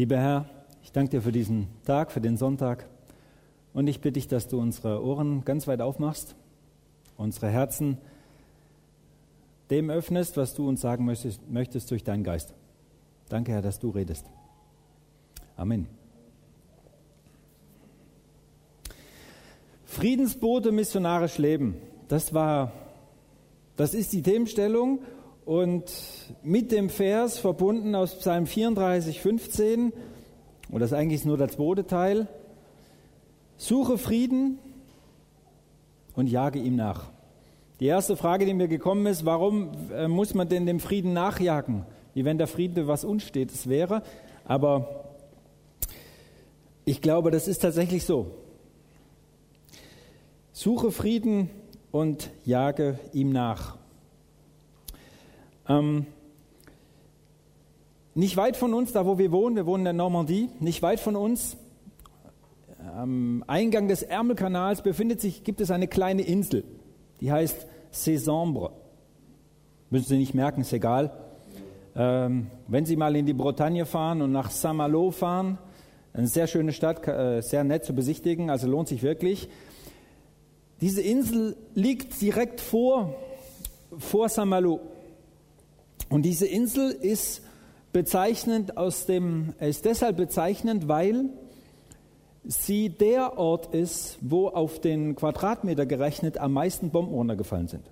Lieber 0.00 0.16
Herr, 0.16 0.46
ich 0.82 0.92
danke 0.92 1.10
dir 1.10 1.20
für 1.20 1.30
diesen 1.30 1.68
Tag, 1.84 2.10
für 2.10 2.22
den 2.22 2.38
Sonntag. 2.38 2.88
Und 3.74 3.86
ich 3.86 4.00
bitte 4.00 4.14
dich, 4.14 4.28
dass 4.28 4.48
du 4.48 4.58
unsere 4.58 5.04
Ohren 5.04 5.44
ganz 5.44 5.66
weit 5.66 5.82
aufmachst, 5.82 6.36
unsere 7.18 7.50
Herzen 7.50 7.98
dem 9.68 9.90
öffnest, 9.90 10.38
was 10.38 10.54
du 10.54 10.66
uns 10.66 10.80
sagen 10.80 11.04
möchtest, 11.04 11.46
möchtest 11.50 11.90
durch 11.90 12.02
deinen 12.02 12.24
Geist. 12.24 12.54
Danke, 13.28 13.52
Herr, 13.52 13.60
dass 13.60 13.78
du 13.78 13.90
redest. 13.90 14.24
Amen. 15.54 15.86
Friedensbote 19.84 20.72
missionarisch 20.72 21.36
leben. 21.36 21.76
Das 22.08 22.32
war, 22.32 22.72
das 23.76 23.92
ist 23.92 24.14
die 24.14 24.22
Themenstellung 24.22 25.00
und 25.50 25.90
mit 26.44 26.70
dem 26.70 26.88
Vers 26.88 27.40
verbunden 27.40 27.96
aus 27.96 28.14
Psalm 28.20 28.46
34, 28.46 29.20
15, 29.20 29.92
und 30.70 30.80
das 30.80 30.92
ist 30.92 30.96
eigentlich 30.96 31.24
nur 31.24 31.38
der 31.38 31.48
zweite 31.48 31.88
Teil, 31.88 32.28
suche 33.56 33.98
Frieden 33.98 34.60
und 36.14 36.28
jage 36.28 36.60
ihm 36.60 36.76
nach. 36.76 37.10
Die 37.80 37.86
erste 37.86 38.16
Frage, 38.16 38.46
die 38.46 38.54
mir 38.54 38.68
gekommen 38.68 39.06
ist, 39.06 39.24
warum 39.24 39.72
äh, 39.92 40.06
muss 40.06 40.34
man 40.34 40.48
denn 40.48 40.66
dem 40.66 40.78
Frieden 40.78 41.14
nachjagen? 41.14 41.84
Wie 42.14 42.24
wenn 42.24 42.38
der 42.38 42.46
Friede 42.46 42.86
was 42.86 43.04
Unstetes 43.04 43.68
wäre. 43.68 44.04
Aber 44.44 45.04
ich 46.84 47.02
glaube, 47.02 47.32
das 47.32 47.48
ist 47.48 47.58
tatsächlich 47.58 48.04
so. 48.04 48.28
Suche 50.52 50.92
Frieden 50.92 51.50
und 51.90 52.30
jage 52.44 53.00
ihm 53.12 53.32
nach. 53.32 53.79
Ähm, 55.70 56.06
nicht 58.16 58.36
weit 58.36 58.56
von 58.56 58.74
uns, 58.74 58.90
da 58.90 59.06
wo 59.06 59.18
wir 59.18 59.30
wohnen, 59.30 59.54
wir 59.54 59.66
wohnen 59.66 59.82
in 59.82 59.84
der 59.84 59.92
Normandie, 59.92 60.48
nicht 60.58 60.82
weit 60.82 60.98
von 60.98 61.14
uns, 61.14 61.56
am 62.96 63.44
Eingang 63.46 63.86
des 63.86 64.02
Ärmelkanals 64.02 64.82
befindet 64.82 65.20
sich, 65.20 65.44
gibt 65.44 65.60
es 65.60 65.70
eine 65.70 65.86
kleine 65.86 66.22
Insel, 66.22 66.64
die 67.20 67.30
heißt 67.30 67.68
Césambre. 67.92 68.72
Müssen 69.90 70.08
Sie 70.08 70.18
nicht 70.18 70.34
merken, 70.34 70.62
ist 70.62 70.72
egal. 70.72 71.12
Ähm, 71.94 72.48
wenn 72.66 72.84
Sie 72.84 72.96
mal 72.96 73.14
in 73.14 73.26
die 73.26 73.32
Bretagne 73.32 73.86
fahren 73.86 74.22
und 74.22 74.32
nach 74.32 74.50
Saint-Malo 74.50 75.12
fahren, 75.12 75.58
eine 76.12 76.26
sehr 76.26 76.48
schöne 76.48 76.72
Stadt, 76.72 77.06
äh, 77.06 77.42
sehr 77.42 77.62
nett 77.62 77.84
zu 77.84 77.94
besichtigen, 77.94 78.50
also 78.50 78.66
lohnt 78.66 78.88
sich 78.88 79.04
wirklich. 79.04 79.48
Diese 80.80 81.00
Insel 81.00 81.56
liegt 81.74 82.20
direkt 82.20 82.60
vor, 82.60 83.14
vor 83.98 84.28
Saint-Malo. 84.28 84.80
Und 86.10 86.22
diese 86.22 86.46
Insel 86.46 86.90
ist 86.90 87.40
bezeichnend 87.92 88.76
aus 88.76 89.06
dem, 89.06 89.54
ist 89.60 89.84
deshalb 89.84 90.16
bezeichnend, 90.16 90.88
weil 90.88 91.30
sie 92.44 92.90
der 92.90 93.38
Ort 93.38 93.74
ist, 93.74 94.18
wo 94.20 94.48
auf 94.48 94.80
den 94.80 95.14
Quadratmeter 95.14 95.86
gerechnet 95.86 96.36
am 96.38 96.52
meisten 96.52 96.90
Bomben 96.90 97.14
runtergefallen 97.14 97.68
sind. 97.68 97.84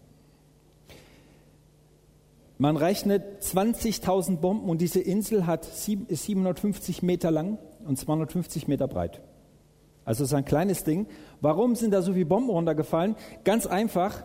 Man 2.58 2.76
rechnet 2.76 3.40
20.000 3.42 4.38
Bomben 4.38 4.68
und 4.68 4.80
diese 4.80 5.00
Insel 5.00 5.46
hat, 5.46 5.66
ist 6.08 6.24
750 6.24 7.02
Meter 7.02 7.30
lang 7.30 7.58
und 7.86 7.98
250 7.98 8.66
Meter 8.66 8.88
breit. 8.88 9.20
Also 10.04 10.24
es 10.24 10.30
ist 10.30 10.34
ein 10.34 10.44
kleines 10.44 10.82
Ding. 10.82 11.06
Warum 11.40 11.76
sind 11.76 11.92
da 11.92 12.02
so 12.02 12.14
viele 12.14 12.26
Bomben 12.26 12.50
runtergefallen? 12.50 13.14
Ganz 13.44 13.66
einfach, 13.66 14.24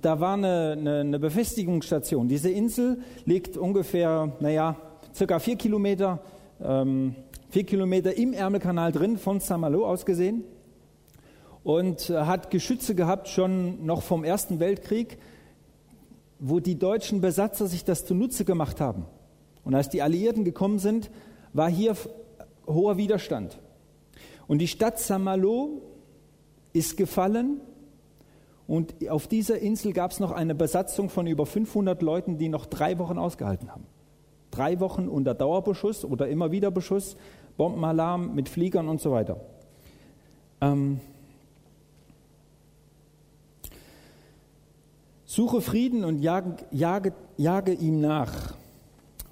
da 0.00 0.20
war 0.20 0.34
eine, 0.34 0.76
eine, 0.78 1.00
eine 1.00 1.18
Befestigungsstation. 1.18 2.28
Diese 2.28 2.50
Insel 2.50 2.98
liegt 3.24 3.56
ungefähr, 3.56 4.32
naja, 4.40 4.76
circa 5.14 5.38
vier 5.38 5.56
Kilometer 5.56 6.20
ähm, 6.62 7.14
vier 7.50 7.64
Kilometer 7.64 8.16
im 8.16 8.32
Ärmelkanal 8.32 8.92
drin, 8.92 9.18
von 9.18 9.40
Saint-Malo 9.40 9.86
aus 9.86 10.04
gesehen. 10.04 10.44
Und 11.64 12.10
äh, 12.10 12.22
hat 12.22 12.50
Geschütze 12.50 12.94
gehabt, 12.94 13.28
schon 13.28 13.84
noch 13.84 14.02
vom 14.02 14.24
Ersten 14.24 14.60
Weltkrieg, 14.60 15.18
wo 16.38 16.60
die 16.60 16.78
deutschen 16.78 17.20
Besatzer 17.20 17.66
sich 17.66 17.84
das 17.84 18.04
zunutze 18.04 18.44
gemacht 18.44 18.80
haben. 18.80 19.06
Und 19.64 19.74
als 19.74 19.88
die 19.88 20.02
Alliierten 20.02 20.44
gekommen 20.44 20.78
sind, 20.78 21.10
war 21.52 21.70
hier 21.70 21.96
hoher 22.66 22.98
Widerstand. 22.98 23.58
Und 24.46 24.58
die 24.58 24.68
Stadt 24.68 24.98
Saint-Malo 24.98 25.82
ist 26.72 26.96
gefallen 26.96 27.60
und 28.66 29.08
auf 29.10 29.28
dieser 29.28 29.58
Insel 29.58 29.92
gab 29.92 30.10
es 30.10 30.20
noch 30.20 30.32
eine 30.32 30.54
Besatzung 30.54 31.08
von 31.08 31.26
über 31.26 31.46
500 31.46 32.02
Leuten, 32.02 32.36
die 32.38 32.48
noch 32.48 32.66
drei 32.66 32.98
Wochen 32.98 33.18
ausgehalten 33.18 33.70
haben. 33.70 33.86
Drei 34.50 34.80
Wochen 34.80 35.08
unter 35.08 35.34
Dauerbeschuss 35.34 36.04
oder 36.04 36.28
immer 36.28 36.50
wieder 36.50 36.70
Beschuss, 36.70 37.16
Bombenalarm 37.56 38.34
mit 38.34 38.48
Fliegern 38.48 38.88
und 38.88 39.00
so 39.00 39.12
weiter. 39.12 39.40
Ähm, 40.60 41.00
suche 45.24 45.60
Frieden 45.60 46.04
und 46.04 46.20
jage, 46.20 46.56
jage, 46.72 47.12
jage 47.36 47.72
ihm 47.72 48.00
nach. 48.00 48.54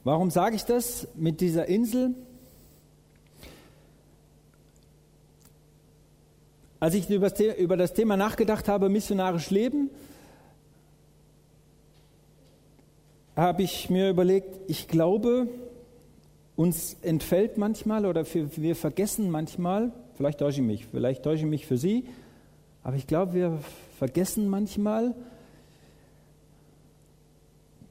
Warum 0.04 0.30
sage 0.30 0.54
ich 0.54 0.64
das 0.64 1.08
mit 1.14 1.40
dieser 1.40 1.66
Insel? 1.66 2.14
Als 6.80 6.94
ich 6.94 7.08
über 7.08 7.76
das 7.76 7.94
Thema 7.94 8.16
nachgedacht 8.16 8.68
habe, 8.68 8.88
missionarisch 8.88 9.50
Leben, 9.50 9.90
habe 13.36 13.62
ich 13.62 13.90
mir 13.90 14.10
überlegt, 14.10 14.58
ich 14.68 14.86
glaube, 14.88 15.48
uns 16.56 16.96
entfällt 17.02 17.58
manchmal 17.58 18.06
oder 18.06 18.24
wir 18.32 18.76
vergessen 18.76 19.30
manchmal, 19.30 19.92
vielleicht 20.16 20.38
täusche 20.38 20.60
ich 20.60 20.66
mich, 20.66 20.86
vielleicht 20.86 21.24
täusche 21.24 21.44
ich 21.44 21.50
mich 21.50 21.66
für 21.66 21.76
Sie, 21.76 22.04
aber 22.82 22.96
ich 22.96 23.06
glaube, 23.06 23.34
wir 23.34 23.58
vergessen 23.98 24.48
manchmal, 24.48 25.14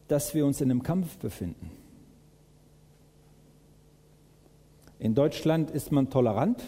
dass 0.07 0.33
wir 0.33 0.45
uns 0.45 0.61
in 0.61 0.69
einem 0.69 0.83
Kampf 0.83 1.17
befinden. 1.17 1.71
In 4.99 5.15
Deutschland 5.15 5.71
ist 5.71 5.91
man 5.91 6.09
tolerant 6.09 6.61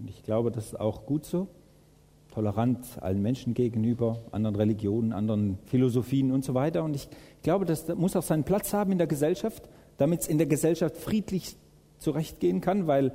und 0.00 0.10
ich 0.10 0.22
glaube, 0.22 0.50
das 0.50 0.66
ist 0.66 0.80
auch 0.80 1.06
gut 1.06 1.24
so. 1.24 1.46
Tolerant 2.32 2.84
allen 3.00 3.22
Menschen 3.22 3.54
gegenüber, 3.54 4.18
anderen 4.32 4.56
Religionen, 4.56 5.12
anderen 5.12 5.58
Philosophien 5.66 6.32
und 6.32 6.44
so 6.44 6.54
weiter. 6.54 6.84
Und 6.84 6.94
ich 6.94 7.08
glaube, 7.42 7.64
das 7.64 7.88
muss 7.88 8.16
auch 8.16 8.22
seinen 8.22 8.44
Platz 8.44 8.72
haben 8.72 8.92
in 8.92 8.98
der 8.98 9.08
Gesellschaft 9.08 9.68
damit 10.00 10.22
es 10.22 10.28
in 10.28 10.38
der 10.38 10.46
Gesellschaft 10.46 10.96
friedlich 10.96 11.56
zurechtgehen 11.98 12.62
kann, 12.62 12.86
weil, 12.86 13.12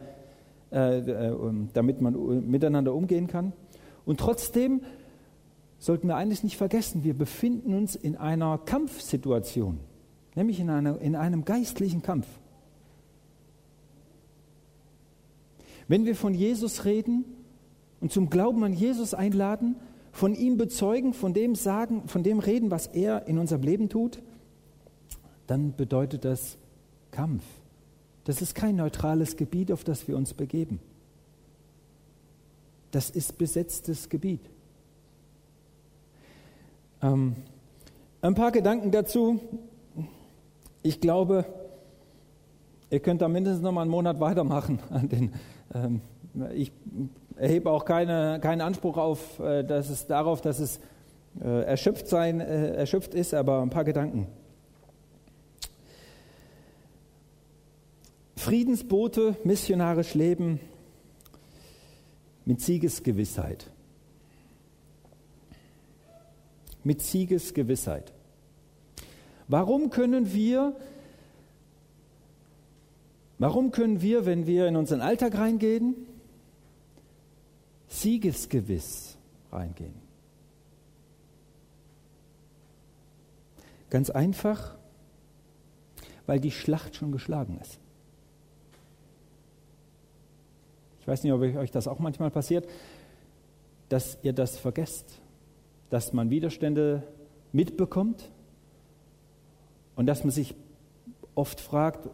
äh, 0.72 1.00
äh, 1.00 1.36
damit 1.74 2.00
man 2.00 2.48
miteinander 2.48 2.94
umgehen 2.94 3.26
kann. 3.26 3.54
Und 4.06 4.20
trotzdem 4.20 4.82
sollten 5.80 6.08
wir 6.08 6.16
eines 6.16 6.44
nicht 6.44 6.58
vergessen, 6.58 7.04
wir 7.04 7.16
befinden 7.16 7.74
uns 7.74 7.96
in 7.96 8.16
einer 8.16 8.60
Kampfsituation, 8.60 9.80
nämlich 10.36 10.60
in, 10.60 10.70
einer, 10.70 11.02
in 11.02 11.16
einem 11.16 11.44
geistlichen 11.44 12.04
Kampf. 12.04 12.28
Wenn 15.88 16.06
wir 16.06 16.16
von 16.16 16.34
Jesus 16.34 16.86
reden 16.86 17.26
und 18.02 18.12
zum 18.12 18.30
Glauben 18.30 18.64
an 18.64 18.74
Jesus 18.74 19.14
einladen, 19.14 19.76
von 20.12 20.34
ihm 20.34 20.58
bezeugen, 20.58 21.14
von 21.14 21.34
dem 21.34 21.56
sagen, 21.56 22.08
von 22.08 22.24
dem 22.24 22.40
reden, 22.40 22.72
was 22.72 22.88
er 22.88 23.28
in 23.28 23.38
unserem 23.38 23.64
Leben 23.64 23.90
tut, 23.90 24.22
dann 25.48 25.76
bedeutet 25.76 26.26
das 26.26 26.58
Kampf. 27.12 27.44
Das 28.24 28.42
ist 28.42 28.56
kein 28.56 28.78
neutrales 28.78 29.38
Gebiet, 29.38 29.72
auf 29.72 29.84
das 29.84 30.08
wir 30.08 30.18
uns 30.18 30.34
begeben. 30.34 30.80
Das 32.92 33.10
ist 33.10 33.38
besetztes 33.38 34.10
Gebiet. 34.10 34.42
Ähm, 37.02 37.36
ein 38.22 38.34
paar 38.34 38.52
Gedanken 38.52 38.92
dazu. 38.92 39.40
Ich 40.82 41.02
glaube, 41.02 41.46
ihr 42.90 43.00
könnt 43.00 43.22
da 43.22 43.28
mindestens 43.28 43.62
noch 43.62 43.74
mal 43.74 43.82
einen 43.82 43.92
Monat 43.92 44.20
weitermachen. 44.20 44.80
An 44.90 45.10
den, 45.10 45.34
ich 46.54 46.72
erhebe 47.38 47.70
auch 47.72 47.86
keine, 47.86 48.40
keinen 48.42 48.62
Anspruch 48.62 48.98
auf, 48.98 49.40
äh, 49.40 49.64
dass 49.64 49.90
es 49.90 50.08
darauf, 50.08 50.42
dass 50.42 50.60
es 50.60 50.80
äh, 51.42 51.64
erschöpft, 51.64 52.08
sein, 52.08 52.40
äh, 52.40 52.76
erschöpft 52.76 53.14
ist, 53.14 53.34
aber 53.34 53.62
ein 53.62 53.70
paar 53.70 53.84
Gedanken. 53.84 54.28
Friedensbote, 58.36 59.36
missionarisch 59.44 60.14
leben 60.14 60.60
mit 62.46 62.62
Siegesgewissheit. 62.62 63.72
Mit 66.84 67.02
Siegesgewissheit. 67.02 68.14
Warum 69.48 69.90
können 69.90 70.34
wir, 70.34 70.76
warum 73.38 73.72
können 73.72 74.02
wir, 74.02 74.26
wenn 74.26 74.48
wir 74.48 74.68
in 74.68 74.76
unseren 74.76 75.02
Alltag 75.02 75.38
reingehen, 75.38 75.96
siegesgewiss 77.88 79.18
reingehen? 79.52 79.94
Ganz 83.90 84.10
einfach, 84.10 84.76
weil 86.26 86.40
die 86.40 86.52
Schlacht 86.52 86.96
schon 86.96 87.12
geschlagen 87.12 87.60
ist. 87.62 87.80
Ich 91.06 91.08
weiß 91.08 91.24
nicht, 91.24 91.34
ob 91.34 91.42
euch 91.42 91.72
das 91.72 91.88
auch 91.88 92.00
manchmal 92.00 92.32
passiert, 92.32 92.68
dass 93.90 94.18
ihr 94.24 94.34
das 94.34 94.58
vergesst, 94.58 95.22
dass 95.92 96.14
man 96.14 96.32
Widerstände 96.32 97.04
mitbekommt 97.52 98.32
und 99.96 100.08
dass 100.08 100.24
man 100.24 100.32
sich 100.32 100.56
oft 101.36 101.62
fragt, 101.62 102.10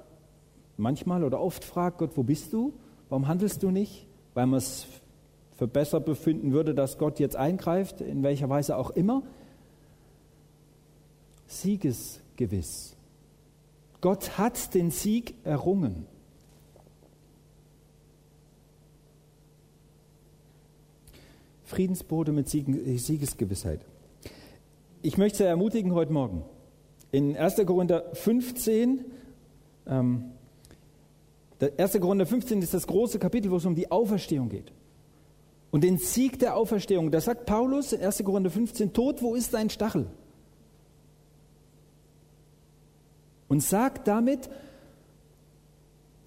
manchmal 0.81 1.23
oder 1.23 1.39
oft 1.39 1.63
fragt, 1.63 1.99
Gott, 1.99 2.11
wo 2.15 2.23
bist 2.23 2.51
du? 2.51 2.73
Warum 3.09 3.27
handelst 3.27 3.63
du 3.63 3.71
nicht? 3.71 4.07
Weil 4.33 4.47
man 4.47 4.57
es 4.57 4.87
für 5.55 5.67
besser 5.67 5.99
befinden 5.99 6.51
würde, 6.51 6.73
dass 6.73 6.97
Gott 6.97 7.19
jetzt 7.19 7.35
eingreift, 7.35 8.01
in 8.01 8.23
welcher 8.23 8.49
Weise 8.49 8.75
auch 8.75 8.89
immer. 8.91 9.23
Siegesgewiss. 11.47 12.95
Gott 13.99 14.37
hat 14.37 14.73
den 14.73 14.89
Sieg 14.89 15.35
errungen. 15.43 16.07
Friedensbote 21.65 22.31
mit 22.31 22.49
Siegesgewissheit. 22.49 23.85
Ich 25.03 25.17
möchte 25.17 25.39
Sie 25.39 25.43
ermutigen 25.45 25.93
heute 25.93 26.11
Morgen. 26.11 26.43
In 27.11 27.37
1. 27.37 27.65
Korinther 27.65 28.03
15, 28.13 29.05
ähm, 29.87 30.31
1. 31.61 31.99
Korinther 31.99 32.25
15 32.25 32.61
ist 32.61 32.73
das 32.73 32.87
große 32.87 33.19
Kapitel, 33.19 33.51
wo 33.51 33.57
es 33.57 33.65
um 33.65 33.75
die 33.75 33.91
Auferstehung 33.91 34.49
geht. 34.49 34.71
Und 35.69 35.83
den 35.83 35.97
Sieg 35.97 36.39
der 36.39 36.55
Auferstehung, 36.55 37.11
da 37.11 37.21
sagt 37.21 37.45
Paulus 37.45 37.93
in 37.93 38.03
1. 38.03 38.23
Korinther 38.23 38.49
15, 38.49 38.93
Tod, 38.93 39.21
wo 39.21 39.35
ist 39.35 39.53
dein 39.53 39.69
Stachel? 39.69 40.07
Und 43.47 43.61
sagt 43.61 44.07
damit, 44.07 44.49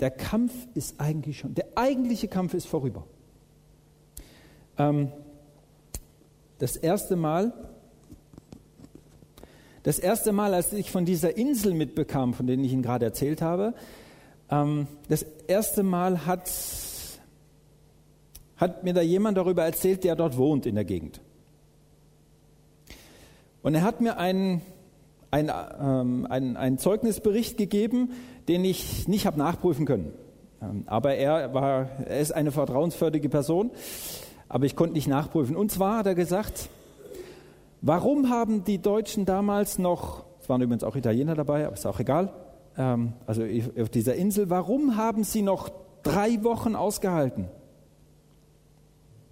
der 0.00 0.10
Kampf 0.10 0.52
ist 0.74 1.00
eigentlich 1.00 1.38
schon, 1.38 1.54
der 1.54 1.66
eigentliche 1.74 2.28
Kampf 2.28 2.54
ist 2.54 2.66
vorüber. 2.66 3.06
Ähm, 4.78 5.12
das 6.58 6.76
erste 6.76 7.16
Mal, 7.16 7.52
das 9.82 9.98
erste 9.98 10.32
Mal, 10.32 10.54
als 10.54 10.72
ich 10.72 10.90
von 10.90 11.04
dieser 11.04 11.36
Insel 11.36 11.74
mitbekam, 11.74 12.34
von 12.34 12.46
der 12.46 12.58
ich 12.58 12.72
Ihnen 12.72 12.82
gerade 12.82 13.04
erzählt 13.04 13.42
habe, 13.42 13.74
das 14.48 15.22
erste 15.48 15.82
Mal 15.82 16.26
hat 16.26 16.48
hat 18.56 18.84
mir 18.84 18.94
da 18.94 19.02
jemand 19.02 19.36
darüber 19.36 19.64
erzählt, 19.64 20.04
der 20.04 20.16
dort 20.16 20.36
wohnt 20.36 20.66
in 20.66 20.74
der 20.74 20.84
Gegend. 20.84 21.20
Und 23.62 23.74
er 23.74 23.82
hat 23.82 24.00
mir 24.00 24.18
einen, 24.18 24.62
einen, 25.30 25.50
ähm, 25.80 26.26
einen, 26.28 26.56
einen 26.56 26.78
Zeugnisbericht 26.78 27.56
gegeben, 27.56 28.10
den 28.48 28.64
ich 28.64 29.08
nicht 29.08 29.26
habe 29.26 29.38
nachprüfen 29.38 29.86
können. 29.86 30.12
Ähm, 30.62 30.84
aber 30.86 31.14
er, 31.14 31.54
war, 31.54 31.88
er 32.06 32.20
ist 32.20 32.32
eine 32.32 32.52
vertrauenswürdige 32.52 33.28
Person, 33.28 33.70
aber 34.48 34.66
ich 34.66 34.76
konnte 34.76 34.94
nicht 34.94 35.08
nachprüfen. 35.08 35.56
Und 35.56 35.70
zwar 35.70 35.98
hat 35.98 36.06
er 36.06 36.14
gesagt, 36.14 36.68
warum 37.80 38.30
haben 38.30 38.64
die 38.64 38.78
Deutschen 38.78 39.24
damals 39.24 39.78
noch, 39.78 40.24
es 40.40 40.48
waren 40.48 40.60
übrigens 40.60 40.84
auch 40.84 40.94
Italiener 40.94 41.34
dabei, 41.34 41.66
aber 41.66 41.74
ist 41.74 41.86
auch 41.86 42.00
egal, 42.00 42.32
ähm, 42.76 43.12
also 43.26 43.42
auf 43.80 43.88
dieser 43.88 44.14
Insel, 44.14 44.50
warum 44.50 44.96
haben 44.96 45.24
sie 45.24 45.42
noch 45.42 45.70
drei 46.02 46.42
Wochen 46.44 46.74
ausgehalten? 46.74 47.48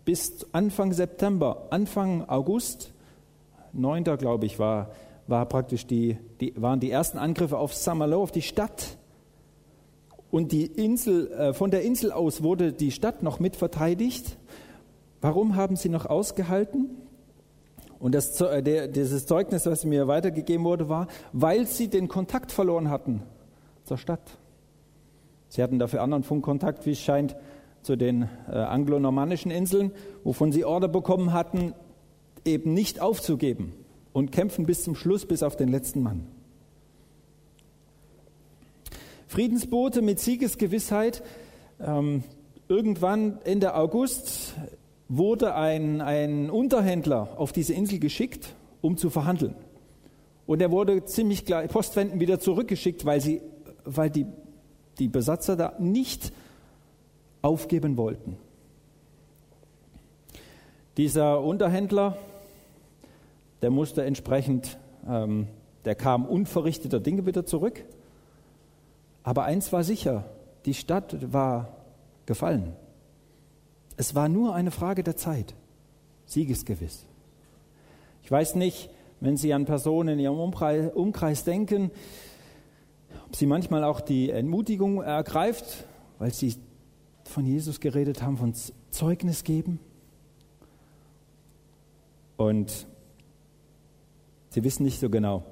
bis 0.05 0.47
Anfang 0.53 0.93
September, 0.93 1.67
Anfang 1.71 2.29
August, 2.29 2.93
9. 3.73 4.05
glaube 4.19 4.47
ich, 4.47 4.59
war, 4.59 4.91
war 5.27 5.47
praktisch 5.47 5.87
die, 5.87 6.19
die, 6.41 6.55
waren 6.61 6.81
die 6.81 6.91
ersten 6.91 7.19
Angriffe 7.19 7.59
auf 7.59 7.75
Saint-Malo, 7.75 8.23
auf 8.23 8.33
die 8.33 8.43
Stadt. 8.43 8.99
Und 10.31 10.53
die 10.53 10.67
Insel, 10.67 11.31
äh, 11.33 11.53
von 11.53 11.71
der 11.71 11.83
Insel 11.83 12.11
aus 12.11 12.43
wurde 12.43 12.73
die 12.73 12.91
Stadt 12.91 13.23
noch 13.23 13.39
mit 13.39 13.57
verteidigt. 13.57 14.39
Warum 15.21 15.57
haben 15.57 15.77
sie 15.77 15.89
noch 15.89 16.07
ausgehalten? 16.07 16.91
Und 17.99 18.15
das, 18.17 18.37
der, 18.37 18.89
dieses 18.89 19.27
Zeugnis, 19.27 19.65
was 19.67 19.85
mir 19.85 20.09
weitergegeben 20.09 20.65
wurde, 20.65 20.89
war, 20.89 21.07
weil 21.33 21.67
sie 21.67 21.87
den 21.87 22.09
Kontakt 22.09 22.51
verloren 22.51 22.91
hatten 22.91 23.23
zur 23.93 23.99
Stadt. 23.99 24.39
Sie 25.51 25.63
hatten 25.63 25.79
dafür 25.79 26.01
anderen 26.01 26.23
Funkkontakt, 26.23 26.87
wie 26.87 26.93
es 26.93 27.01
scheint, 27.01 27.37
zu 27.83 27.95
den 27.95 28.27
äh, 28.49 28.53
anglo-normannischen 28.53 29.51
Inseln, 29.51 29.91
wovon 30.25 30.51
sie 30.51 30.65
Order 30.65 30.89
bekommen 30.89 31.35
hatten, 31.35 31.75
eben 32.47 32.73
nicht 32.73 33.03
aufzugeben 33.03 33.75
und 34.15 34.33
kämpfen 34.33 34.65
bis 34.65 34.83
zum 34.83 34.95
Schluss, 34.95 35.27
bis 35.27 35.43
auf 35.43 35.57
den 35.57 35.69
letzten 35.69 36.03
Mann. 36.03 36.27
Friedensboote 39.27 40.01
mit 40.01 40.19
Siegesgewissheit. 40.21 41.23
Ähm, 41.79 42.25
irgendwann 42.69 43.41
Ende 43.45 43.75
August 43.75 44.55
wurde 45.11 45.55
ein, 45.55 46.01
ein 46.01 46.49
Unterhändler 46.49 47.29
auf 47.37 47.53
diese 47.53 47.75
Insel 47.75 47.99
geschickt, 47.99 48.55
um 48.81 48.97
zu 48.97 49.11
verhandeln. 49.11 49.55
Und 50.47 50.63
er 50.63 50.71
wurde 50.71 51.05
ziemlich 51.05 51.45
gleich 51.45 51.71
postwendend 51.71 52.21
wieder 52.21 52.41
zurückgeschickt, 52.41 53.05
weil, 53.05 53.21
sie, 53.21 53.41
weil 53.85 54.11
die, 54.11 54.27
die 54.99 55.09
Besatzer 55.09 55.57
da 55.57 55.75
nicht 55.79 56.33
aufgeben 57.43 57.97
wollten. 57.97 58.37
Dieser 60.97 61.41
Unterhändler, 61.41 62.17
der 63.63 63.71
musste 63.71 64.05
entsprechend, 64.05 64.79
ähm, 65.09 65.49
der 65.85 65.95
kam 65.95 66.27
unverrichteter 66.27 67.01
Dinge 67.01 67.27
wieder 67.27 67.47
zurück. 67.47 67.85
Aber 69.23 69.45
eins 69.45 69.73
war 69.73 69.85
sicher, 69.85 70.25
die 70.67 70.75
Stadt 70.75 71.33
war 71.33 71.77
gefallen. 72.27 72.75
Es 73.97 74.15
war 74.15 74.29
nur 74.29 74.55
eine 74.55 74.71
Frage 74.71 75.03
der 75.03 75.17
Zeit, 75.17 75.55
siegesgewiss. 76.27 77.05
Ich 78.23 78.31
weiß 78.31 78.55
nicht, 78.55 78.91
wenn 79.21 79.37
Sie 79.37 79.53
an 79.53 79.65
Personen 79.65 80.11
in 80.11 80.19
Ihrem 80.19 80.39
Umkreis 80.41 81.45
denken, 81.45 81.87
ob 81.87 81.93
Sie 83.35 83.47
manchmal 83.47 83.85
auch 83.85 84.01
die 84.01 84.31
Entmutigung 84.31 85.03
ergreift, 85.03 85.85
weil 86.19 86.33
Sie 86.33 86.55
von 87.25 87.47
Jesus 87.47 87.81
geredet 87.81 88.23
haben, 88.23 88.37
von 88.37 88.53
Zeugnis 88.91 89.45
geben. 89.45 89.81
Und 92.37 92.87
sie 94.51 94.65
wissen 94.65 94.85
nicht 94.85 95.01
so 95.01 95.09
genau. 95.09 95.45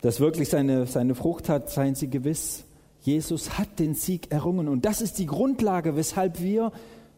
Dass 0.00 0.20
wirklich 0.20 0.48
seine, 0.48 0.86
seine 0.86 1.14
Frucht 1.14 1.48
hat, 1.48 1.70
seien 1.70 1.94
sie 1.94 2.08
gewiss. 2.08 2.64
Jesus 3.00 3.58
hat 3.58 3.78
den 3.78 3.94
Sieg 3.94 4.30
errungen. 4.30 4.68
Und 4.68 4.84
das 4.84 5.00
ist 5.00 5.18
die 5.18 5.26
Grundlage, 5.26 5.96
weshalb 5.96 6.40
wir 6.40 6.72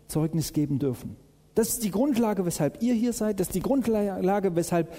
Zeugnis 0.06 0.52
geben 0.52 0.78
dürfen. 0.78 1.16
Das 1.54 1.70
ist 1.70 1.82
die 1.82 1.90
Grundlage, 1.90 2.46
weshalb 2.46 2.82
ihr 2.82 2.94
hier 2.94 3.12
seid. 3.12 3.40
Das 3.40 3.48
ist 3.48 3.54
die 3.54 3.60
Grundlage, 3.60 4.54
weshalb 4.54 4.92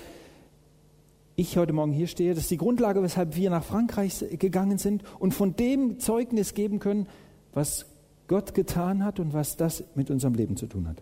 ich 1.39 1.55
heute 1.55 1.71
Morgen 1.71 1.93
hier 1.93 2.07
stehe. 2.07 2.33
Das 2.33 2.43
ist 2.43 2.51
die 2.51 2.57
Grundlage, 2.57 3.01
weshalb 3.01 3.35
wir 3.35 3.49
nach 3.49 3.63
Frankreich 3.63 4.25
gegangen 4.31 4.77
sind 4.77 5.03
und 5.19 5.33
von 5.33 5.55
dem 5.55 5.99
Zeugnis 5.99 6.53
geben 6.53 6.79
können, 6.79 7.07
was 7.53 7.85
Gott 8.27 8.53
getan 8.53 9.05
hat 9.05 9.19
und 9.19 9.33
was 9.33 9.55
das 9.55 9.85
mit 9.95 10.11
unserem 10.11 10.33
Leben 10.33 10.57
zu 10.57 10.67
tun 10.67 10.87
hat. 10.87 11.01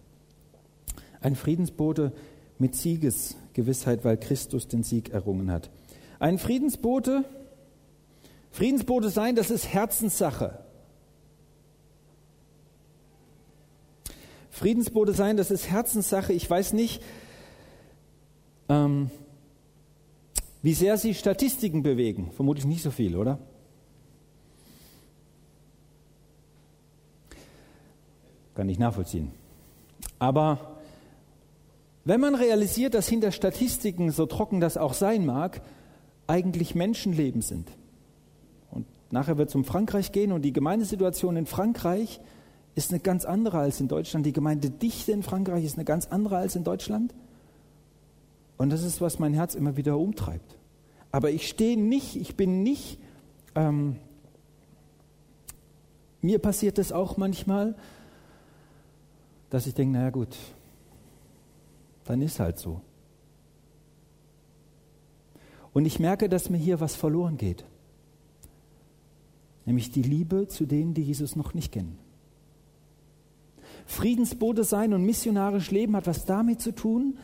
Ein 1.21 1.35
Friedensbote 1.35 2.13
mit 2.59 2.75
Siegesgewissheit, 2.75 4.05
weil 4.05 4.17
Christus 4.17 4.67
den 4.67 4.83
Sieg 4.83 5.09
errungen 5.09 5.51
hat. 5.51 5.71
Ein 6.19 6.37
Friedensbote, 6.37 7.25
Friedensbote 8.51 9.09
sein, 9.09 9.35
das 9.35 9.49
ist 9.49 9.67
Herzenssache. 9.67 10.59
Friedensbote 14.51 15.13
sein, 15.13 15.35
das 15.35 15.49
ist 15.49 15.69
Herzenssache. 15.69 16.33
Ich 16.33 16.47
weiß 16.47 16.73
nicht, 16.73 17.01
ähm, 18.69 19.09
wie 20.61 20.73
sehr 20.73 20.97
Sie 20.97 21.13
Statistiken 21.13 21.83
bewegen. 21.83 22.31
Vermutlich 22.31 22.65
nicht 22.65 22.83
so 22.83 22.91
viel, 22.91 23.15
oder? 23.15 23.39
Kann 28.55 28.69
ich 28.69 28.79
nachvollziehen. 28.79 29.31
Aber 30.19 30.77
wenn 32.05 32.19
man 32.19 32.35
realisiert, 32.35 32.93
dass 32.93 33.07
hinter 33.07 33.31
Statistiken, 33.31 34.11
so 34.11 34.25
trocken 34.25 34.59
das 34.59 34.77
auch 34.77 34.93
sein 34.93 35.25
mag, 35.25 35.61
eigentlich 36.25 36.73
Menschenleben 36.73 37.41
sind. 37.41 37.69
Und 38.71 38.85
nachher 39.11 39.37
wird 39.37 39.49
es 39.49 39.55
um 39.55 39.63
Frankreich 39.63 40.11
gehen 40.11 40.31
und 40.31 40.41
die 40.41 40.53
Gemeindesituation 40.53 41.35
in 41.37 41.45
Frankreich 41.45 42.19
ist 42.75 42.91
eine 42.91 42.99
ganz 42.99 43.25
andere 43.25 43.59
als 43.59 43.79
in 43.79 43.87
Deutschland. 43.87 44.25
Die 44.25 44.33
Gemeindedichte 44.33 45.11
in 45.11 45.23
Frankreich 45.23 45.63
ist 45.63 45.75
eine 45.75 45.85
ganz 45.85 46.07
andere 46.07 46.37
als 46.37 46.55
in 46.55 46.63
Deutschland. 46.63 47.13
Und 48.57 48.71
das 48.71 48.83
ist, 48.83 49.01
was 49.01 49.19
mein 49.19 49.33
Herz 49.33 49.55
immer 49.55 49.77
wieder 49.77 49.97
umtreibt. 49.97 50.57
Aber 51.11 51.31
ich 51.31 51.47
stehe 51.47 51.77
nicht, 51.77 52.15
ich 52.15 52.35
bin 52.35 52.63
nicht, 52.63 52.99
ähm, 53.55 53.97
mir 56.21 56.39
passiert 56.39 56.77
das 56.77 56.91
auch 56.91 57.17
manchmal, 57.17 57.75
dass 59.49 59.67
ich 59.67 59.73
denke, 59.73 59.97
naja 59.97 60.09
gut, 60.09 60.35
dann 62.05 62.21
ist 62.21 62.39
halt 62.39 62.57
so. 62.57 62.81
Und 65.73 65.85
ich 65.85 65.99
merke, 65.99 66.27
dass 66.27 66.49
mir 66.49 66.57
hier 66.57 66.79
was 66.79 66.95
verloren 66.95 67.37
geht. 67.37 67.63
Nämlich 69.65 69.91
die 69.91 70.01
Liebe 70.01 70.47
zu 70.47 70.65
denen, 70.65 70.93
die 70.93 71.03
Jesus 71.03 71.35
noch 71.35 71.53
nicht 71.53 71.71
kennen. 71.71 71.99
Friedensbote 73.85 74.63
sein 74.63 74.93
und 74.93 75.05
missionarisch 75.05 75.71
leben 75.71 75.95
hat 75.95 76.07
was 76.07 76.25
damit 76.25 76.61
zu 76.61 76.73
tun, 76.73 77.17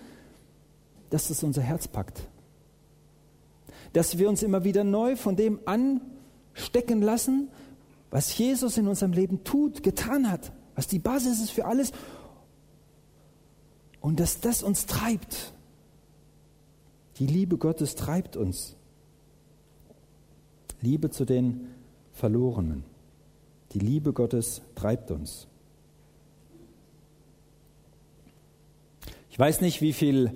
dass 1.14 1.30
es 1.30 1.44
unser 1.44 1.62
Herz 1.62 1.88
packt. 1.88 2.28
Dass 3.94 4.18
wir 4.18 4.28
uns 4.28 4.42
immer 4.42 4.64
wieder 4.64 4.84
neu 4.84 5.16
von 5.16 5.36
dem 5.36 5.60
anstecken 5.66 7.04
lassen, 7.04 7.50
was 8.10 8.36
Jesus 8.36 8.78
in 8.80 8.88
unserem 8.88 9.14
Leben 9.14 9.44
tut, 9.44 9.84
getan 9.84 10.32
hat, 10.32 10.52
was 10.74 10.88
die 10.88 10.98
Basis 10.98 11.40
ist 11.40 11.52
für 11.52 11.66
alles 11.66 11.92
und 14.02 14.20
dass 14.20 14.40
das 14.40 14.64
uns 14.64 14.88
treibt. 14.88 15.54
Die 17.20 17.28
Liebe 17.28 17.58
Gottes 17.58 17.94
treibt 17.94 18.36
uns. 18.36 18.76
Liebe 20.82 21.12
zu 21.12 21.26
den 21.26 21.68
Verlorenen. 22.12 22.84
Die 23.74 23.80
Liebe 23.80 24.14
Gottes 24.14 24.64
treibt 24.74 25.12
uns. 25.12 25.48
Ich 29.30 29.38
weiß 29.38 29.62
nicht, 29.62 29.82
wie 29.82 29.94
viel, 29.94 30.32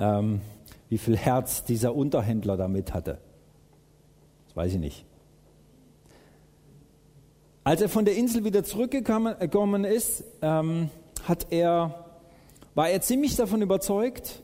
ähm, 0.00 0.40
wie 0.88 0.98
viel 0.98 1.16
Herz 1.16 1.62
dieser 1.62 1.94
Unterhändler 1.94 2.56
damit 2.56 2.92
hatte. 2.92 3.18
Das 4.48 4.56
weiß 4.56 4.72
ich 4.72 4.80
nicht. 4.80 5.04
Als 7.62 7.82
er 7.82 7.88
von 7.88 8.04
der 8.04 8.16
Insel 8.16 8.42
wieder 8.44 8.64
zurückgekommen 8.64 9.84
ist, 9.84 10.24
ähm, 10.42 10.90
hat 11.24 11.48
er, 11.50 12.06
war 12.74 12.88
er 12.88 13.00
ziemlich 13.02 13.36
davon 13.36 13.62
überzeugt, 13.62 14.42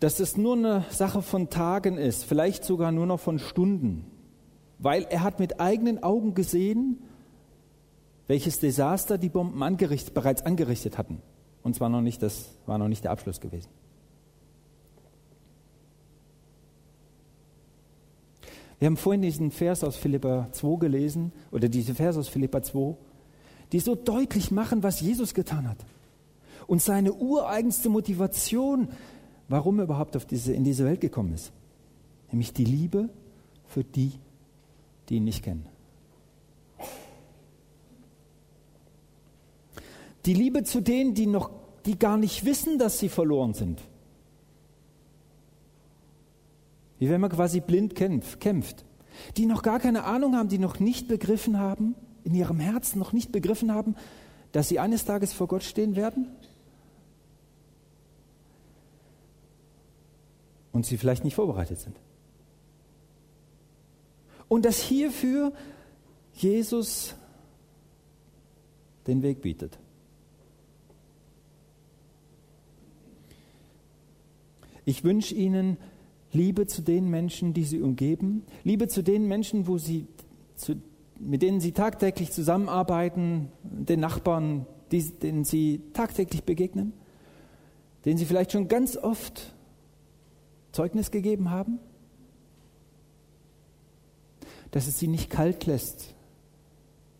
dass 0.00 0.18
es 0.18 0.36
nur 0.36 0.56
eine 0.56 0.84
Sache 0.88 1.20
von 1.20 1.50
Tagen 1.50 1.98
ist, 1.98 2.24
vielleicht 2.24 2.64
sogar 2.64 2.90
nur 2.90 3.04
noch 3.04 3.20
von 3.20 3.38
Stunden, 3.38 4.06
weil 4.78 5.06
er 5.10 5.22
hat 5.22 5.38
mit 5.38 5.60
eigenen 5.60 6.02
Augen 6.02 6.34
gesehen, 6.34 6.98
welches 8.26 8.58
Desaster 8.60 9.18
die 9.18 9.28
Bomben 9.28 9.62
angerichtet, 9.62 10.14
bereits 10.14 10.42
angerichtet 10.42 10.96
hatten. 10.96 11.20
Und 11.62 11.76
zwar 11.76 11.90
noch 11.90 12.00
nicht, 12.00 12.22
das 12.22 12.46
war 12.64 12.78
noch 12.78 12.88
nicht 12.88 13.04
der 13.04 13.10
Abschluss 13.10 13.40
gewesen. 13.40 13.68
Wir 18.80 18.86
haben 18.86 18.96
vorhin 18.96 19.20
diesen 19.20 19.50
Vers 19.50 19.84
aus 19.84 19.96
Philippa 19.96 20.48
2 20.52 20.78
gelesen, 20.78 21.32
oder 21.52 21.68
diese 21.68 21.94
Vers 21.94 22.16
aus 22.16 22.28
Philippa 22.28 22.62
2, 22.62 22.96
die 23.72 23.78
so 23.78 23.94
deutlich 23.94 24.50
machen, 24.50 24.82
was 24.82 25.02
Jesus 25.02 25.34
getan 25.34 25.68
hat. 25.68 25.76
Und 26.66 26.80
seine 26.80 27.12
ureigenste 27.12 27.90
Motivation, 27.90 28.88
warum 29.48 29.78
er 29.78 29.84
überhaupt 29.84 30.16
auf 30.16 30.24
diese, 30.24 30.54
in 30.54 30.64
diese 30.64 30.86
Welt 30.86 31.02
gekommen 31.02 31.34
ist. 31.34 31.52
Nämlich 32.32 32.54
die 32.54 32.64
Liebe 32.64 33.10
für 33.66 33.84
die, 33.84 34.12
die 35.08 35.16
ihn 35.16 35.24
nicht 35.24 35.44
kennen. 35.44 35.66
Die 40.24 40.34
Liebe 40.34 40.64
zu 40.64 40.80
denen, 40.80 41.12
die 41.12 41.26
noch, 41.26 41.50
die 41.84 41.98
gar 41.98 42.16
nicht 42.16 42.46
wissen, 42.46 42.78
dass 42.78 42.98
sie 42.98 43.10
verloren 43.10 43.52
sind. 43.52 43.82
Wie 47.00 47.08
wenn 47.08 47.20
man 47.20 47.30
quasi 47.30 47.60
blind 47.60 47.94
kämpft. 47.94 48.84
Die 49.36 49.46
noch 49.46 49.62
gar 49.62 49.80
keine 49.80 50.04
Ahnung 50.04 50.36
haben, 50.36 50.50
die 50.50 50.58
noch 50.58 50.78
nicht 50.78 51.08
begriffen 51.08 51.58
haben, 51.58 51.94
in 52.24 52.34
ihrem 52.34 52.60
Herzen 52.60 52.98
noch 52.98 53.12
nicht 53.12 53.32
begriffen 53.32 53.72
haben, 53.72 53.96
dass 54.52 54.68
sie 54.68 54.78
eines 54.78 55.06
Tages 55.06 55.32
vor 55.32 55.48
Gott 55.48 55.62
stehen 55.62 55.96
werden. 55.96 56.28
Und 60.72 60.84
sie 60.84 60.98
vielleicht 60.98 61.24
nicht 61.24 61.34
vorbereitet 61.34 61.80
sind. 61.80 61.96
Und 64.46 64.66
dass 64.66 64.78
hierfür 64.78 65.52
Jesus 66.34 67.14
den 69.06 69.22
Weg 69.22 69.40
bietet. 69.40 69.78
Ich 74.84 75.02
wünsche 75.02 75.34
Ihnen 75.34 75.78
Liebe 76.32 76.66
zu 76.66 76.82
den 76.82 77.08
Menschen, 77.08 77.54
die 77.54 77.64
Sie 77.64 77.80
umgeben, 77.80 78.44
Liebe 78.62 78.88
zu 78.88 79.02
den 79.02 79.26
Menschen, 79.26 79.66
wo 79.66 79.78
Sie, 79.78 80.06
zu, 80.54 80.76
mit 81.18 81.42
denen 81.42 81.60
Sie 81.60 81.72
tagtäglich 81.72 82.30
zusammenarbeiten, 82.30 83.48
den 83.62 84.00
Nachbarn, 84.00 84.66
die, 84.92 85.02
denen 85.02 85.44
Sie 85.44 85.82
tagtäglich 85.92 86.44
begegnen, 86.44 86.92
denen 88.04 88.18
Sie 88.18 88.26
vielleicht 88.26 88.52
schon 88.52 88.68
ganz 88.68 88.96
oft 88.96 89.54
Zeugnis 90.72 91.10
gegeben 91.10 91.50
haben, 91.50 91.78
dass 94.70 94.86
es 94.86 94.98
Sie 94.98 95.08
nicht 95.08 95.30
kalt 95.30 95.66
lässt, 95.66 96.14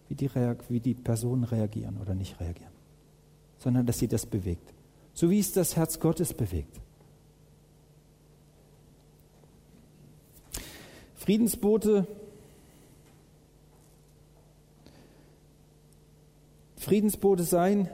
wie 0.08 0.14
die, 0.14 0.30
wie 0.68 0.80
die 0.80 0.94
Personen 0.94 1.44
reagieren 1.44 1.98
oder 2.00 2.14
nicht 2.14 2.38
reagieren, 2.40 2.72
sondern 3.58 3.86
dass 3.86 3.98
Sie 3.98 4.08
das 4.08 4.24
bewegt, 4.26 4.72
so 5.14 5.30
wie 5.30 5.40
es 5.40 5.52
das 5.52 5.76
Herz 5.76 5.98
Gottes 5.98 6.32
bewegt. 6.32 6.80
Friedensbote, 11.30 12.08
Friedensbote 16.76 17.44
sein, 17.44 17.88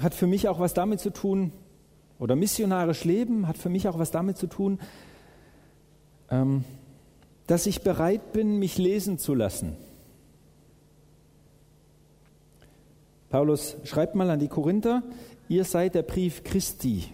hat 0.00 0.14
für 0.14 0.26
mich 0.26 0.48
auch 0.48 0.60
was 0.60 0.72
damit 0.72 0.98
zu 0.98 1.10
tun, 1.10 1.52
oder 2.18 2.36
missionarisch 2.36 3.04
leben 3.04 3.46
hat 3.46 3.58
für 3.58 3.68
mich 3.68 3.86
auch 3.86 3.98
was 3.98 4.12
damit 4.12 4.38
zu 4.38 4.46
tun, 4.46 4.80
ähm, 6.30 6.64
dass 7.48 7.66
ich 7.66 7.82
bereit 7.82 8.32
bin, 8.32 8.58
mich 8.58 8.78
lesen 8.78 9.18
zu 9.18 9.34
lassen. 9.34 9.76
Paulus 13.28 13.76
schreibt 13.84 14.14
mal 14.14 14.30
an 14.30 14.40
die 14.40 14.48
Korinther, 14.48 15.02
ihr 15.50 15.64
seid 15.64 15.94
der 15.94 16.02
Brief 16.02 16.44
Christi. 16.44 17.10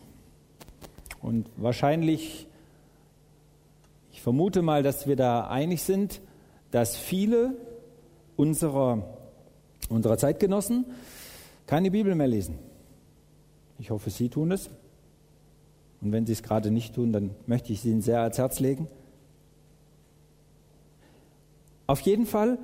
Und 1.27 1.51
wahrscheinlich, 1.57 2.47
ich 4.13 4.23
vermute 4.23 4.63
mal, 4.63 4.85
dass 4.85 5.09
wir 5.09 5.17
da 5.17 5.49
einig 5.49 5.83
sind, 5.83 6.21
dass 6.71 6.97
viele 6.97 7.57
unserer, 8.37 9.03
unserer 9.89 10.19
Zeitgenossen 10.19 10.85
keine 11.67 11.91
Bibel 11.91 12.15
mehr 12.15 12.29
lesen. 12.29 12.61
Ich 13.81 13.91
hoffe, 13.91 14.11
Sie 14.11 14.29
tun 14.29 14.53
es. 14.53 14.71
Und 16.01 16.13
wenn 16.13 16.27
Sie 16.27 16.33
es 16.33 16.45
gerade 16.45 16.71
nicht 16.71 16.95
tun, 16.95 17.13
dann 17.13 17.35
möchte 17.49 17.73
ich 17.73 17.81
Sie 17.81 17.91
Ihnen 17.91 18.03
sehr 18.03 18.21
ans 18.21 18.39
Herz 18.39 18.61
legen. 18.61 18.87
Auf 21.89 22.03
jeden 22.03 22.27
Fall, 22.27 22.57